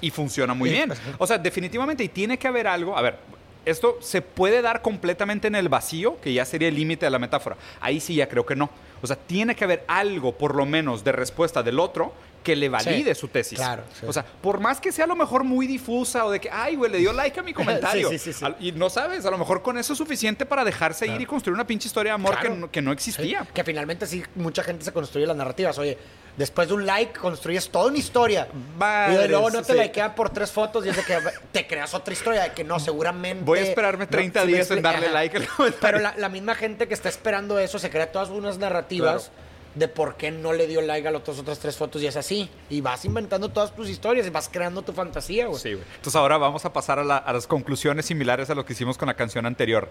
Y 0.00 0.10
funciona 0.10 0.52
muy 0.54 0.68
Sí. 0.70 0.74
bien. 0.76 0.92
O 1.18 1.26
sea, 1.26 1.38
definitivamente, 1.38 2.04
y 2.04 2.08
tiene 2.08 2.38
que 2.38 2.46
haber 2.48 2.66
algo. 2.66 2.96
A 2.96 3.02
ver, 3.02 3.18
esto 3.64 3.96
se 4.00 4.22
puede 4.22 4.62
dar 4.62 4.82
completamente 4.82 5.48
en 5.48 5.54
el 5.54 5.68
vacío, 5.68 6.20
que 6.20 6.32
ya 6.32 6.44
sería 6.44 6.68
el 6.68 6.74
límite 6.74 7.06
de 7.06 7.10
la 7.10 7.18
metáfora. 7.18 7.56
Ahí 7.80 7.98
sí 8.00 8.14
ya 8.14 8.28
creo 8.28 8.44
que 8.46 8.54
no. 8.56 8.70
O 9.02 9.06
sea, 9.06 9.16
tiene 9.16 9.54
que 9.56 9.64
haber 9.64 9.84
algo, 9.88 10.32
por 10.36 10.54
lo 10.54 10.66
menos, 10.66 11.02
de 11.02 11.12
respuesta 11.12 11.62
del 11.62 11.78
otro 11.80 12.12
que 12.46 12.54
le 12.54 12.68
valide 12.68 13.12
Sí, 13.12 13.20
su 13.20 13.26
tesis. 13.28 13.58
claro, 13.58 13.82
sí. 13.98 14.06
O 14.06 14.12
sea, 14.12 14.24
por 14.24 14.60
más 14.60 14.80
que 14.80 14.92
sea 14.92 15.04
a 15.04 15.08
lo 15.08 15.16
mejor 15.16 15.42
muy 15.42 15.66
difusa 15.66 16.24
o 16.24 16.30
de 16.30 16.40
que, 16.40 16.48
ay, 16.48 16.76
güey, 16.76 16.92
le 16.92 16.98
dio 16.98 17.12
like 17.12 17.40
a 17.40 17.42
mi 17.42 17.52
comentario. 17.60 18.08
Sí, 18.16 18.30
Y 18.60 18.70
no 18.70 18.88
sabes, 18.88 19.26
a 19.26 19.30
lo 19.32 19.38
mejor 19.38 19.62
con 19.62 19.76
eso 19.78 19.94
es 19.94 19.98
suficiente 19.98 20.46
para 20.46 20.64
dejarse 20.64 21.08
ir 21.08 21.20
y 21.20 21.26
construir 21.26 21.54
una 21.54 21.66
pinche 21.66 21.88
historia 21.88 22.12
de 22.12 22.14
amor 22.14 22.36
que, 22.36 22.40
Claro. 22.42 22.54
no, 22.56 22.70
que 22.70 22.80
no 22.80 22.92
existía. 22.92 23.44
Que 23.52 23.64
finalmente 23.64 24.06
sí, 24.06 24.22
mucha 24.36 24.62
gente 24.62 24.84
se 24.84 24.92
construye 24.92 25.26
las 25.26 25.36
narrativas. 25.36 25.76
Oye, 25.78 25.98
después 26.36 26.68
de 26.68 26.74
un 26.74 26.86
like 26.86 27.18
construyes 27.18 27.68
toda 27.68 27.86
una 27.88 27.98
historia. 27.98 28.46
Madres, 28.78 29.24
y 29.24 29.28
luego 29.28 29.50
no 29.50 29.62
te 29.62 29.72
sí. 29.72 29.78
likean 29.80 30.14
por 30.14 30.30
tres 30.30 30.52
fotos 30.52 30.86
y 30.86 30.90
es 30.90 30.96
de 30.96 31.02
que 31.02 31.18
te 31.52 31.66
creas 31.66 31.94
otra 31.94 32.12
historia 32.12 32.42
de 32.44 32.52
que 32.52 32.62
no, 32.62 32.78
seguramente. 32.78 33.42
Voy 33.44 33.58
a 33.58 33.62
esperarme 33.62 34.04
no, 34.04 34.10
30 34.10 34.40
sí 34.42 34.46
me 34.46 34.52
días 34.52 34.70
en 34.70 34.82
darle 34.82 35.10
like 35.10 35.36
al 35.36 35.46
comentario. 35.48 35.80
Pero 35.80 35.98
la, 35.98 36.14
la 36.16 36.28
misma 36.28 36.54
gente 36.54 36.86
que 36.86 36.94
está 36.94 37.08
esperando 37.08 37.58
eso 37.58 37.78
se 37.80 37.90
crea 37.90 38.12
todas 38.12 38.28
unas 38.28 38.58
narrativas 38.58 39.32
de 39.76 39.88
por 39.88 40.16
qué 40.16 40.30
no 40.30 40.52
le 40.52 40.66
dio 40.66 40.80
like 40.80 41.06
a 41.06 41.10
las 41.12 41.20
otras, 41.20 41.38
otras 41.38 41.58
tres 41.58 41.76
fotos 41.76 42.02
y 42.02 42.06
es 42.06 42.16
así. 42.16 42.48
Y 42.70 42.80
vas 42.80 43.04
inventando 43.04 43.50
todas 43.50 43.74
tus 43.76 43.88
historias 43.88 44.26
y 44.26 44.30
vas 44.30 44.48
creando 44.50 44.82
tu 44.82 44.92
fantasía, 44.92 45.46
güey. 45.46 45.60
Sí, 45.60 45.74
güey. 45.74 45.84
Entonces 45.96 46.16
ahora 46.16 46.38
vamos 46.38 46.64
a 46.64 46.72
pasar 46.72 46.98
a, 46.98 47.04
la- 47.04 47.18
a 47.18 47.32
las 47.32 47.46
conclusiones 47.46 48.06
similares 48.06 48.50
a 48.50 48.54
lo 48.54 48.64
que 48.64 48.72
hicimos 48.72 48.96
con 48.98 49.06
la 49.06 49.14
canción 49.14 49.46
anterior. 49.46 49.88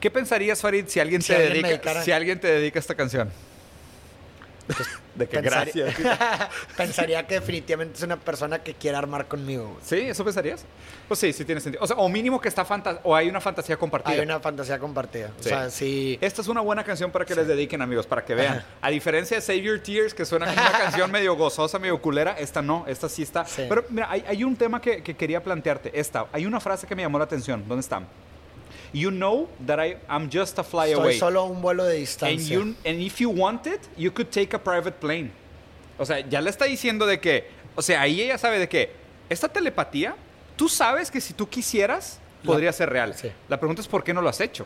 ¿Qué 0.00 0.10
pensarías, 0.10 0.60
Farid, 0.60 0.84
si 0.88 1.00
alguien, 1.00 1.22
Si 1.22 1.28
te, 1.28 1.36
alguien 1.46 1.62
dedica, 1.62 2.02
si 2.02 2.12
alguien 2.12 2.38
te 2.38 2.48
dedica 2.48 2.78
esta 2.78 2.94
canción? 2.94 3.30
De 5.14 5.28
que 5.28 5.38
Pensar- 5.40 5.70
gracias. 5.72 5.94
Pensaría 6.76 7.26
que 7.26 7.34
definitivamente 7.34 7.96
es 7.96 8.02
una 8.02 8.16
persona 8.16 8.62
que 8.62 8.74
quiere 8.74 8.96
armar 8.96 9.26
conmigo, 9.28 9.64
güey. 9.68 9.76
¿Sí? 9.84 9.96
¿Eso 10.08 10.24
pensarías? 10.24 10.64
Pues 11.06 11.20
sí, 11.20 11.32
sí 11.32 11.44
tiene 11.44 11.60
sentido. 11.60 11.84
O 11.84 11.86
sea, 11.86 11.96
o 11.96 12.08
mínimo 12.08 12.40
que 12.40 12.48
está 12.48 12.64
fanta 12.64 13.00
o 13.04 13.14
hay 13.14 13.28
una 13.28 13.40
fantasía 13.40 13.76
compartida. 13.76 14.14
Hay 14.14 14.20
una 14.20 14.40
fantasía 14.40 14.78
compartida. 14.78 15.30
O 15.38 15.42
Sí. 15.42 15.48
sea, 15.50 15.70
sí. 15.70 16.18
Esta 16.20 16.42
es 16.42 16.48
una 16.48 16.60
buena 16.62 16.82
canción 16.82 17.10
para 17.12 17.24
que 17.24 17.34
les 17.34 17.46
dediquen, 17.46 17.80
amigos, 17.82 18.06
para 18.06 18.24
que 18.24 18.34
vean. 18.34 18.64
A 18.82 18.90
diferencia 18.90 19.36
de 19.36 19.40
Save 19.42 19.60
Your 19.62 19.78
Tears, 19.80 20.14
que 20.14 20.24
suena 20.24 20.46
como 20.46 20.60
una 20.60 20.72
canción 20.78 21.10
medio 21.10 21.36
gozosa, 21.36 21.78
medio 21.78 22.00
culera, 22.00 22.32
esta 22.38 22.60
no, 22.62 22.84
esta 22.88 23.08
sí 23.08 23.22
está. 23.22 23.44
Sí. 23.44 23.66
Pero 23.68 23.84
mira, 23.90 24.10
hay, 24.10 24.24
hay 24.26 24.42
un 24.44 24.56
tema 24.56 24.80
que, 24.80 25.02
que 25.02 25.14
quería 25.14 25.42
plantearte. 25.42 25.92
Esta, 25.98 26.26
hay 26.32 26.46
una 26.46 26.58
frase 26.58 26.86
que 26.86 26.94
me 26.96 27.02
llamó 27.02 27.18
la 27.18 27.24
atención. 27.24 27.64
¿Dónde 27.68 27.80
está? 27.82 28.02
You 28.94 29.10
know 29.10 29.48
that 29.66 29.78
I, 29.80 29.96
I'm 30.08 30.30
just 30.30 30.58
a 30.58 30.62
fly 30.64 30.90
Estoy 30.92 31.02
away. 31.02 31.18
solo 31.18 31.40
a 31.40 31.44
un 31.44 31.60
vuelo 31.60 31.84
de 31.84 31.96
And, 31.96 32.00
distancia. 32.00 32.54
you, 32.54 32.62
and 32.86 33.00
if 33.00 33.18
you 33.20 33.28
want 33.28 33.66
it, 33.66 33.80
you 33.96 34.10
could 34.12 34.30
take 34.30 34.54
a 34.54 34.58
private 34.62 34.98
plane. 35.00 35.32
O 35.98 36.04
sea, 36.06 36.20
ya 36.20 36.40
le 36.40 36.48
está 36.50 36.64
diciendo 36.66 37.04
de 37.04 37.18
que, 37.20 37.48
o 37.74 37.82
sea, 37.82 38.00
ahí 38.02 38.20
ella 38.22 38.38
sabe 38.38 38.58
de 38.58 38.68
que 38.68 38.92
esta 39.28 39.48
telepatía, 39.48 40.14
tú 40.56 40.68
sabes 40.68 41.10
que 41.10 41.20
si 41.20 41.34
tú 41.34 41.48
quisieras, 41.48 42.20
La- 42.42 42.46
podría 42.52 42.72
ser 42.72 42.88
real. 42.90 43.14
sí. 43.14 43.30
La 43.48 43.58
pregunta 43.58 43.82
es 43.82 43.88
por 43.88 44.04
qué 44.04 44.14
no 44.14 44.22
lo 44.22 44.28
has 44.28 44.40
hecho. 44.40 44.64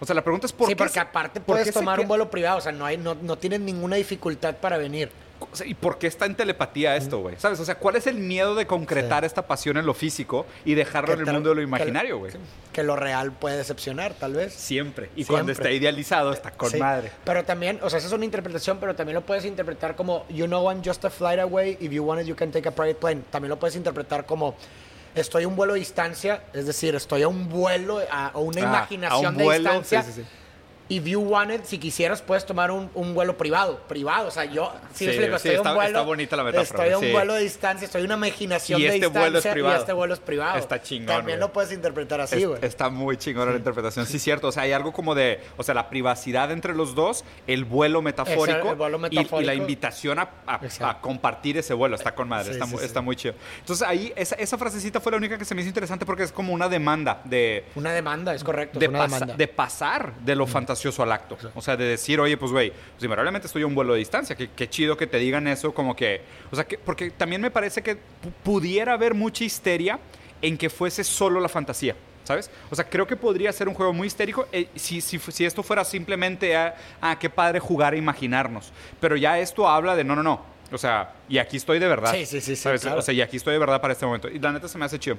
O 0.00 0.04
sea, 0.04 0.14
la 0.16 0.22
pregunta 0.24 0.46
es 0.46 0.52
por 0.52 0.66
sí, 0.66 0.72
qué. 0.72 0.76
porque 0.76 0.94
se- 0.94 1.00
aparte 1.00 1.38
por 1.40 1.54
puedes 1.54 1.68
se 1.68 1.72
tomar 1.72 2.00
un 2.00 2.08
vuelo 2.08 2.28
privado. 2.30 2.58
O 2.58 2.60
sea, 2.60 2.72
no, 2.72 2.84
hay, 2.84 2.96
no, 2.96 3.14
no 3.14 3.38
tienes 3.38 3.60
ninguna 3.60 3.94
dificultad 3.96 4.56
para 4.56 4.76
venir. 4.76 5.10
O 5.50 5.56
sea, 5.56 5.66
¿y 5.66 5.74
por 5.74 5.98
qué 5.98 6.06
está 6.06 6.26
en 6.26 6.34
telepatía 6.34 6.96
esto, 6.96 7.18
güey? 7.20 7.36
¿Sabes? 7.38 7.58
O 7.60 7.64
sea, 7.64 7.76
¿cuál 7.76 7.96
es 7.96 8.06
el 8.06 8.16
miedo 8.18 8.54
de 8.54 8.66
concretar 8.66 9.22
Sí. 9.22 9.26
esta 9.26 9.46
pasión 9.46 9.76
en 9.76 9.86
lo 9.86 9.94
físico 9.94 10.46
y 10.64 10.74
dejarlo 10.74 11.14
en 11.14 11.20
el 11.20 11.32
mundo 11.32 11.50
de 11.50 11.54
lo 11.56 11.62
imaginario, 11.62 12.18
güey? 12.18 12.32
Que 12.72 12.82
lo 12.82 12.96
real 12.96 13.32
puede 13.32 13.56
decepcionar, 13.56 14.14
tal 14.14 14.34
vez. 14.34 14.52
Siempre. 14.54 15.06
Y 15.06 15.24
Siempre. 15.24 15.32
cuando 15.34 15.52
está 15.52 15.70
idealizado, 15.70 16.32
está 16.32 16.50
con 16.50 16.70
Sí, 16.70 16.78
madre. 16.78 17.10
Pero 17.24 17.44
también, 17.44 17.78
o 17.82 17.90
sea, 17.90 17.98
esa 17.98 18.08
es 18.08 18.12
una 18.14 18.24
interpretación, 18.24 18.78
pero 18.78 18.94
también 18.94 19.14
lo 19.14 19.22
puedes 19.26 19.44
interpretar 19.44 19.96
como, 19.96 20.26
you 20.28 20.46
know 20.46 20.70
I'm 20.70 20.82
just 20.84 21.04
a 21.04 21.10
flight 21.10 21.40
away, 21.40 21.76
if 21.80 21.90
you 21.92 22.02
want 22.04 22.20
it, 22.22 22.26
you 22.26 22.34
can 22.36 22.50
take 22.50 22.68
a 22.68 22.72
private 22.74 22.96
plane. 23.00 23.22
También 23.30 23.50
lo 23.50 23.58
puedes 23.58 23.76
interpretar 23.76 24.26
como, 24.26 24.54
estoy 25.14 25.44
a 25.44 25.48
un 25.48 25.56
vuelo 25.56 25.74
de 25.74 25.80
distancia, 25.80 26.44
es 26.54 26.66
decir, 26.66 26.94
estoy 26.94 27.22
a 27.22 27.28
un 27.28 27.48
vuelo, 27.48 28.00
a, 28.10 28.28
a 28.28 28.38
una 28.38 28.60
Ah, 28.62 28.64
imaginación 28.64 29.26
a 29.26 29.28
un 29.30 29.36
de 29.36 29.44
vuelo, 29.44 29.70
distancia. 29.78 30.02
sí, 30.02 30.22
sí, 30.92 30.98
sí. 30.98 31.02
If 31.02 31.04
you 31.06 31.20
want 31.20 31.50
it, 31.52 31.64
si 31.64 31.78
quisieras, 31.78 32.22
puedes 32.22 32.44
tomar 32.46 32.70
un, 32.70 32.90
un 32.94 33.14
vuelo 33.14 33.36
privado. 33.36 33.78
Privado, 33.88 34.28
o 34.28 34.30
sea, 34.30 34.44
yo, 34.44 34.72
Sí, 34.92 35.04
sí, 35.04 35.06
explico, 35.06 35.38
sí, 35.38 35.48
estoy 35.48 35.54
está- 35.56 35.70
un 35.70 35.76
vuelo. 35.76 35.88
está 35.90 36.02
bonita 36.02 36.36
la 36.36 36.44
metáfora, 36.44 36.86
Estoy 36.86 36.92
a 36.92 36.98
un 36.98 37.12
vuelo 37.12 37.34
de 37.34 37.42
distancia, 37.42 37.84
estoy 37.86 38.02
una 38.02 38.14
imaginación 38.14 38.80
Y 38.80 38.84
de 38.84 38.88
este 38.88 38.98
distancia. 39.00 39.20
vuelo 39.20 39.38
es 39.38 39.46
privado. 39.46 39.76
Y 39.76 39.78
este 39.80 39.92
vuelo 39.92 40.14
es 40.14 40.20
privado. 40.20 40.58
Está 40.58 40.82
chingón, 40.82 41.06
También 41.16 41.38
güey. 41.38 41.48
lo 41.48 41.52
puedes 41.52 41.72
interpretar 41.72 42.20
así, 42.20 42.36
Es- 42.42 42.46
güey. 42.48 42.58
está 42.64 42.88
muy 42.90 43.16
chingona 43.16 43.50
la 43.52 43.58
interpretación. 43.58 44.06
Sí, 44.06 44.18
cierto. 44.18 44.48
O 44.48 44.52
sea, 44.52 44.64
hay 44.64 44.72
algo 44.72 44.92
como 44.92 45.14
de, 45.14 45.40
o 45.56 45.62
sea, 45.62 45.74
la 45.74 45.88
privacidad 45.88 46.50
entre 46.50 46.74
los 46.74 46.94
dos, 46.94 47.24
el 47.46 47.64
vuelo 47.64 48.02
metafórico, 48.02 48.58
Ese, 48.58 48.68
el 48.70 48.74
vuelo 48.76 48.96
y- 48.98 49.00
Y, 49.00 49.18
metafórico. 49.18 49.40
la 49.46 49.54
invitación 49.54 50.18
a, 50.18 50.28
a- 50.46 50.60
a 50.88 51.00
compartir 51.00 51.56
ese 51.58 51.74
vuelo. 51.74 51.96
Está 51.96 52.14
con 52.14 52.28
madre, 52.28 52.52
está, 52.52 52.66
está 52.84 53.00
muy 53.00 53.16
chido. 53.16 53.34
Entonces 53.60 53.86
ahí, 53.86 54.12
esa, 54.16 54.34
esa 54.36 54.58
frasecita 54.58 55.00
fue 55.00 55.12
la 55.12 55.18
única 55.18 55.38
que 55.38 55.44
se 55.44 55.54
me 55.54 55.60
hizo 55.62 55.68
interesante 55.68 56.04
porque 56.06 56.24
es 56.24 56.32
como 56.32 56.52
una 56.52 56.68
demanda 56.68 57.20
de, 57.24 57.64
Una 57.74 57.92
demanda, 57.92 58.34
es 58.34 58.44
correcto. 58.44 58.78
de, 58.78 58.88
una 58.88 59.02
demanda. 59.02 59.34
de 59.36 59.48
pasar 59.48 60.12
de 60.20 60.34
lo 60.36 60.46
fantasioso 60.46 60.81
al 60.98 61.12
acto. 61.12 61.36
O 61.54 61.62
sea, 61.62 61.76
de 61.76 61.84
decir, 61.84 62.20
oye, 62.20 62.36
pues, 62.36 62.50
güey, 62.52 62.70
pues 62.70 63.02
invariablemente 63.04 63.46
estoy 63.46 63.62
a 63.62 63.66
un 63.66 63.74
vuelo 63.74 63.92
de 63.92 64.00
distancia. 64.00 64.34
Qué, 64.36 64.50
qué 64.54 64.68
chido 64.68 64.96
que 64.96 65.06
te 65.06 65.18
digan 65.18 65.46
eso, 65.48 65.72
como 65.72 65.94
que. 65.96 66.22
O 66.50 66.56
sea, 66.56 66.64
que, 66.64 66.78
porque 66.78 67.10
también 67.10 67.40
me 67.40 67.50
parece 67.50 67.82
que 67.82 67.94
pu- 67.96 67.98
pudiera 68.42 68.92
haber 68.94 69.14
mucha 69.14 69.44
histeria 69.44 69.98
en 70.40 70.58
que 70.58 70.68
fuese 70.70 71.04
solo 71.04 71.40
la 71.40 71.48
fantasía. 71.48 71.94
¿Sabes? 72.24 72.50
O 72.70 72.76
sea, 72.76 72.88
creo 72.88 73.04
que 73.04 73.16
podría 73.16 73.52
ser 73.52 73.66
un 73.68 73.74
juego 73.74 73.92
muy 73.92 74.06
histérico 74.06 74.46
eh, 74.52 74.68
si, 74.76 75.00
si, 75.00 75.18
si 75.18 75.44
esto 75.44 75.64
fuera 75.64 75.84
simplemente, 75.84 76.56
ah, 76.56 76.72
ah, 77.00 77.18
qué 77.18 77.28
padre 77.28 77.58
jugar 77.58 77.94
a 77.94 77.96
imaginarnos. 77.96 78.72
Pero 79.00 79.16
ya 79.16 79.40
esto 79.40 79.68
habla 79.68 79.96
de, 79.96 80.04
no, 80.04 80.14
no, 80.14 80.22
no. 80.22 80.40
O 80.70 80.78
sea, 80.78 81.14
y 81.28 81.38
aquí 81.38 81.56
estoy 81.56 81.80
de 81.80 81.88
verdad. 81.88 82.12
Sí, 82.12 82.24
sí, 82.24 82.40
sí, 82.40 82.54
sí, 82.54 82.62
¿Sabes? 82.62 82.82
claro. 82.82 83.00
O 83.00 83.02
sea, 83.02 83.12
y 83.12 83.20
aquí 83.20 83.36
estoy 83.36 83.54
de 83.54 83.58
verdad 83.58 83.80
para 83.80 83.92
este 83.92 84.06
momento. 84.06 84.28
Y 84.28 84.38
la 84.38 84.52
neta 84.52 84.68
se 84.68 84.78
me 84.78 84.84
hace 84.84 84.98
chido. 85.00 85.18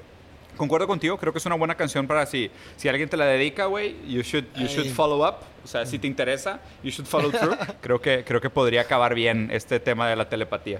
Concuerdo 0.57 0.87
contigo, 0.87 1.17
creo 1.17 1.33
que 1.33 1.39
es 1.39 1.45
una 1.45 1.55
buena 1.55 1.75
canción 1.75 2.07
para 2.07 2.25
si, 2.25 2.51
si 2.77 2.87
alguien 2.87 3.09
te 3.09 3.17
la 3.17 3.25
dedica, 3.25 3.65
güey, 3.65 3.95
you 4.07 4.21
should, 4.21 4.45
you 4.55 4.67
should 4.67 4.89
follow 4.91 5.27
up. 5.27 5.37
O 5.63 5.67
sea, 5.67 5.85
si 5.85 5.97
te 5.97 6.07
interesa, 6.07 6.59
you 6.83 6.91
should 6.91 7.07
follow 7.07 7.31
through. 7.31 7.57
creo, 7.81 8.01
que, 8.01 8.23
creo 8.23 8.41
que 8.41 8.49
podría 8.49 8.81
acabar 8.81 9.15
bien 9.15 9.49
este 9.51 9.79
tema 9.79 10.09
de 10.09 10.15
la 10.15 10.29
telepatía. 10.29 10.79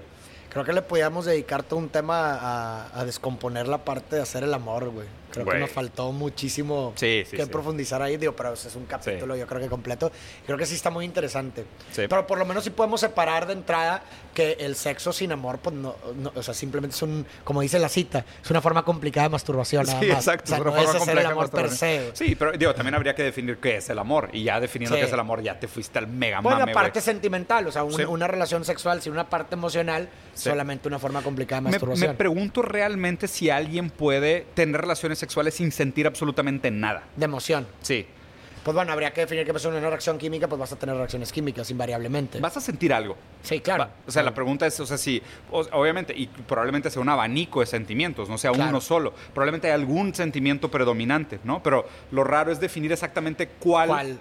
Creo 0.50 0.64
que 0.64 0.72
le 0.72 0.82
podíamos 0.82 1.24
dedicar 1.24 1.64
todo 1.64 1.80
un 1.80 1.88
tema 1.88 2.34
a, 2.34 3.00
a 3.00 3.04
descomponer 3.04 3.66
la 3.66 3.78
parte 3.78 4.16
de 4.16 4.22
hacer 4.22 4.44
el 4.44 4.54
amor, 4.54 4.90
güey. 4.90 5.08
Creo 5.34 5.44
Güey. 5.46 5.56
que 5.56 5.60
nos 5.62 5.70
faltó 5.70 6.12
muchísimo 6.12 6.92
Sí, 6.96 7.24
sí, 7.28 7.36
que 7.36 7.44
sí. 7.44 7.50
profundizar 7.50 8.00
ahí, 8.02 8.16
digo, 8.16 8.34
pero 8.34 8.52
es 8.54 8.74
un 8.76 8.86
capítulo 8.86 9.36
yo 9.36 9.46
creo 9.46 9.60
que 9.60 9.68
completo. 9.68 10.10
Creo 10.46 10.56
que 10.58 10.66
sí 10.66 10.74
está 10.74 10.90
muy 10.90 11.04
interesante. 11.04 11.64
Pero 11.94 12.26
por 12.26 12.38
lo 12.38 12.44
menos 12.44 12.64
sí 12.64 12.70
podemos 12.70 13.00
separar 13.00 13.46
de 13.46 13.52
entrada 13.54 14.02
que 14.32 14.52
el 14.60 14.74
sexo 14.76 15.12
sin 15.12 15.32
amor, 15.32 15.58
pues 15.58 15.74
no, 15.76 15.96
no- 16.16 16.32
o 16.34 16.42
sea, 16.42 16.54
simplemente 16.54 16.94
es 16.96 17.02
un, 17.02 17.26
como 17.44 17.60
dice 17.60 17.78
la 17.78 17.88
cita, 17.88 18.24
es 18.42 18.50
una 18.50 18.60
forma 18.60 18.84
complicada 18.84 19.28
de 19.28 19.32
masturbación. 19.32 19.86
nada 19.86 20.00
Sí, 20.00 20.06
más. 20.06 20.18
exacto. 20.18 20.44
O 20.44 20.46
sea, 20.48 20.56
es 20.56 20.60
una 20.62 20.70
no 20.70 20.76
forma 20.76 20.88
es 20.90 20.94
el 20.94 20.98
compleja 21.00 21.28
de 21.28 21.32
amor 21.32 21.50
per 21.50 21.70
se. 21.70 22.10
Sí, 22.14 22.34
pero 22.34 22.52
digo, 22.52 22.74
también 22.74 22.94
habría 22.94 23.14
que 23.14 23.22
definir 23.22 23.58
qué 23.58 23.76
es 23.76 23.88
el 23.90 23.98
amor. 23.98 24.30
Y 24.32 24.44
ya 24.44 24.60
definiendo 24.60 24.96
qué 24.96 25.04
es 25.04 25.12
el 25.12 25.20
amor, 25.20 25.42
ya 25.42 25.58
te 25.58 25.68
fuiste 25.68 25.98
al 25.98 26.06
mega 26.06 26.40
Bueno, 26.40 26.58
mame, 26.60 26.72
la 26.72 26.74
parte 26.74 27.00
güey. 27.00 27.04
sentimental, 27.04 27.66
o 27.66 27.72
sea, 27.72 27.82
un- 27.84 28.04
una 28.06 28.26
relación 28.26 28.64
sexual 28.64 29.02
sin 29.02 29.12
una 29.12 29.28
parte 29.28 29.54
emocional, 29.54 30.08
solamente 30.34 30.88
una 30.88 30.98
forma 30.98 31.22
complicada 31.22 31.60
de 31.60 31.64
Me, 31.64 31.70
masturbación. 31.72 32.10
me 32.10 32.14
pregunto 32.16 32.62
realmente 32.62 33.28
si 33.28 33.50
alguien 33.50 33.90
puede 33.90 34.46
tener 34.54 34.80
relaciones 34.80 35.18
sexuales 35.24 35.54
sin 35.54 35.72
sentir 35.72 36.06
absolutamente 36.06 36.70
nada. 36.70 37.02
de 37.16 37.24
emoción. 37.24 37.66
Sí. 37.80 38.06
Pues 38.62 38.74
bueno, 38.74 38.92
habría 38.92 39.12
que 39.12 39.20
definir 39.22 39.44
qué 39.44 39.52
pasa 39.52 39.68
una 39.68 39.78
reacción 39.80 40.16
química, 40.16 40.48
pues 40.48 40.58
vas 40.58 40.72
a 40.72 40.76
tener 40.76 40.96
reacciones 40.96 41.30
químicas 41.32 41.70
invariablemente. 41.70 42.40
Vas 42.40 42.56
a 42.56 42.62
sentir 42.62 42.94
algo. 42.94 43.14
Sí, 43.42 43.60
claro. 43.60 43.84
Va- 43.84 43.90
O 44.06 44.10
sea, 44.10 44.22
la 44.22 44.32
pregunta 44.32 44.66
es, 44.66 44.80
o 44.80 44.86
sea, 44.86 44.96
si, 44.96 45.20
obviamente, 45.50 46.14
y 46.16 46.26
probablemente 46.28 46.88
sea 46.90 47.02
un 47.02 47.10
abanico 47.10 47.60
de 47.60 47.66
sentimientos, 47.66 48.28
no 48.30 48.38
sea 48.38 48.52
Claro. 48.52 48.70
uno 48.70 48.80
solo. 48.80 49.12
Probablemente 49.34 49.66
hay 49.66 49.74
algún 49.74 50.14
sentimiento 50.14 50.70
predominante, 50.70 51.40
¿no? 51.44 51.62
Pero 51.62 51.86
lo 52.10 52.24
raro 52.24 52.52
es 52.52 52.58
definir 52.60 52.90
exactamente 52.90 53.48
cuál, 53.48 53.88
¿Cuál? 53.88 54.18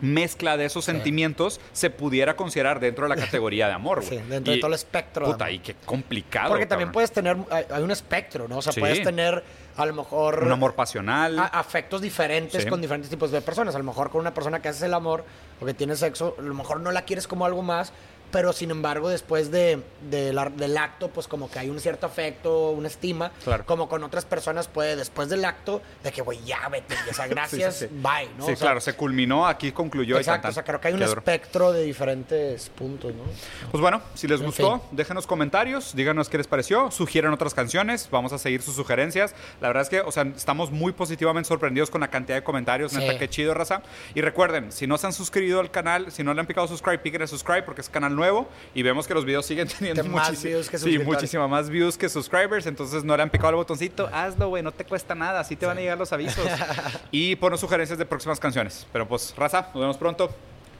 mezcla 0.00 0.56
de 0.56 0.64
esos 0.64 0.84
sentimientos 0.84 1.60
se 1.72 1.88
pudiera 1.88 2.34
considerar 2.34 2.80
dentro 2.80 3.04
de 3.04 3.10
la 3.14 3.16
categoría 3.16 3.68
de 3.68 3.74
amor, 3.74 4.00
güey. 4.04 4.18
Sí, 4.18 4.24
dentro 4.28 4.52
de 4.52 4.58
todo 4.58 4.68
el 4.68 4.74
espectro 4.74 5.26
Puta, 5.26 5.48
y 5.52 5.60
qué 5.60 5.76
complicado. 5.84 6.48
Porque 6.48 6.66
también 6.66 6.88
cabrón. 6.88 6.92
puedes 6.94 7.12
tener, 7.12 7.36
hay, 7.48 7.64
hay 7.70 7.82
un 7.84 7.92
espectro, 7.92 8.48
¿no? 8.48 8.58
O 8.58 8.62
sea, 8.62 8.72
Sí. 8.72 8.80
puedes 8.80 9.04
tener 9.04 9.44
a 9.76 9.86
lo 9.86 9.92
mejor 9.94 10.42
Un 10.44 10.52
amor 10.52 10.74
pasional. 10.74 11.38
a- 11.38 11.44
afectos 11.46 12.00
diferentes 12.00 12.62
Sí. 12.62 12.68
con 12.68 12.80
diferentes 12.80 13.10
tipos 13.10 13.30
de 13.30 13.40
personas. 13.40 13.74
A 13.74 13.78
lo 13.78 13.84
mejor 13.84 14.10
con 14.10 14.20
una 14.20 14.32
persona 14.34 14.60
que 14.60 14.68
haces 14.68 14.82
el 14.82 14.94
amor 14.94 15.24
o 15.60 15.66
que 15.66 15.74
tiene 15.74 15.96
sexo, 15.96 16.34
a 16.38 16.42
lo 16.42 16.54
mejor 16.54 16.80
no 16.80 16.92
la 16.92 17.02
quieres 17.02 17.26
como 17.26 17.44
algo 17.44 17.62
más, 17.62 17.92
pero 18.34 18.52
sin 18.52 18.72
embargo 18.72 19.08
después 19.08 19.52
de, 19.52 19.80
de 20.10 20.32
la- 20.32 20.50
del 20.50 20.76
acto, 20.76 21.08
pues 21.08 21.28
como 21.28 21.48
que 21.48 21.60
hay 21.60 21.70
un 21.70 21.78
cierto 21.78 22.06
afecto, 22.06 22.70
una 22.70 22.88
estima, 22.88 23.30
Claro. 23.44 23.64
como 23.64 23.88
con 23.88 24.02
otras 24.02 24.24
personas 24.24 24.66
puede 24.66 24.96
después 24.96 25.28
del 25.28 25.44
acto, 25.44 25.80
de 26.02 26.10
que, 26.10 26.20
güey, 26.20 26.42
ya 26.44 26.68
vete, 26.68 26.96
o 27.08 27.14
sea, 27.14 27.28
gracias, 27.28 27.76
Sí, 27.78 27.86
sí, 27.86 27.94
sí. 27.94 28.00
bye, 28.02 28.28
¿no? 28.36 28.44
sí, 28.44 28.52
O 28.52 28.56
sea, 28.56 28.66
claro, 28.66 28.80
se 28.80 28.94
culminó, 28.94 29.46
aquí 29.46 29.70
concluyó 29.70 30.16
Exacto, 30.18 30.48
o 30.48 30.52
sea, 30.52 30.64
creo 30.64 30.80
que 30.80 30.88
hay 30.88 30.94
un 30.94 31.02
espectro 31.04 31.70
de 31.72 31.84
diferentes 31.84 32.70
puntos, 32.70 33.14
¿no? 33.14 33.22
Pues 33.70 33.80
bueno, 33.80 34.02
si 34.14 34.26
les 34.26 34.40
En 34.40 34.46
gustó, 34.46 34.80
fin. 34.80 34.88
déjenos 34.96 35.28
comentarios, 35.28 35.94
díganos 35.94 36.28
qué 36.28 36.36
les 36.38 36.48
pareció, 36.48 36.90
sugieran 36.90 37.32
otras 37.32 37.54
canciones, 37.54 38.08
vamos 38.10 38.32
a 38.32 38.38
seguir 38.38 38.62
sus 38.62 38.74
sugerencias. 38.74 39.32
La 39.60 39.68
verdad 39.68 39.84
es 39.84 39.88
que, 39.90 40.00
o 40.00 40.10
sea, 40.10 40.24
estamos 40.36 40.72
muy 40.72 40.90
positivamente 40.90 41.46
sorprendidos 41.46 41.88
con 41.88 42.00
la 42.00 42.08
cantidad 42.08 42.36
de 42.38 42.42
comentarios, 42.42 42.92
neta, 42.94 43.16
qué 43.16 43.28
chido, 43.28 43.54
raza. 43.54 43.82
Y 44.12 44.22
recuerden, 44.22 44.72
si 44.72 44.88
no 44.88 44.98
se 44.98 45.06
han 45.06 45.12
suscrito 45.12 45.60
al 45.60 45.70
canal, 45.70 46.10
si 46.10 46.24
no 46.24 46.34
le 46.34 46.40
han 46.40 46.46
picado 46.48 46.66
subscribe, 46.66 46.98
piquen 46.98 47.28
subscribe 47.28 47.62
porque 47.62 47.80
es 47.80 47.88
canal 47.88 48.16
nuevo 48.16 48.23
y 48.74 48.82
vemos 48.82 49.06
que 49.06 49.14
los 49.14 49.24
videos 49.24 49.46
siguen 49.46 49.68
teniendo 49.78 50.04
más 50.04 50.42
views 50.42 50.68
que 50.68 50.78
sí, 50.78 50.98
muchísima 50.98 51.48
más 51.48 51.68
views 51.68 51.96
que 51.96 52.08
subscribers, 52.08 52.66
entonces 52.66 53.04
no 53.04 53.16
le 53.16 53.22
han 53.22 53.30
picado 53.30 53.50
el 53.50 53.56
botoncito, 53.56 54.08
hazlo, 54.12 54.48
güey, 54.48 54.62
no 54.62 54.72
te 54.72 54.84
cuesta 54.84 55.14
nada, 55.14 55.40
así 55.40 55.56
te 55.56 55.66
van 55.66 55.78
a 55.78 55.80
llegar 55.80 55.98
los 55.98 56.12
avisos. 56.12 56.46
y 57.10 57.36
ponos 57.36 57.60
sugerencias 57.60 57.98
de 57.98 58.06
próximas 58.06 58.40
canciones. 58.40 58.86
Pero 58.92 59.06
pues, 59.06 59.34
raza, 59.36 59.68
nos 59.74 59.80
vemos 59.80 59.96
pronto. 59.96 60.30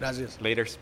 Gracias. 0.01 0.41
Laters. 0.41 0.79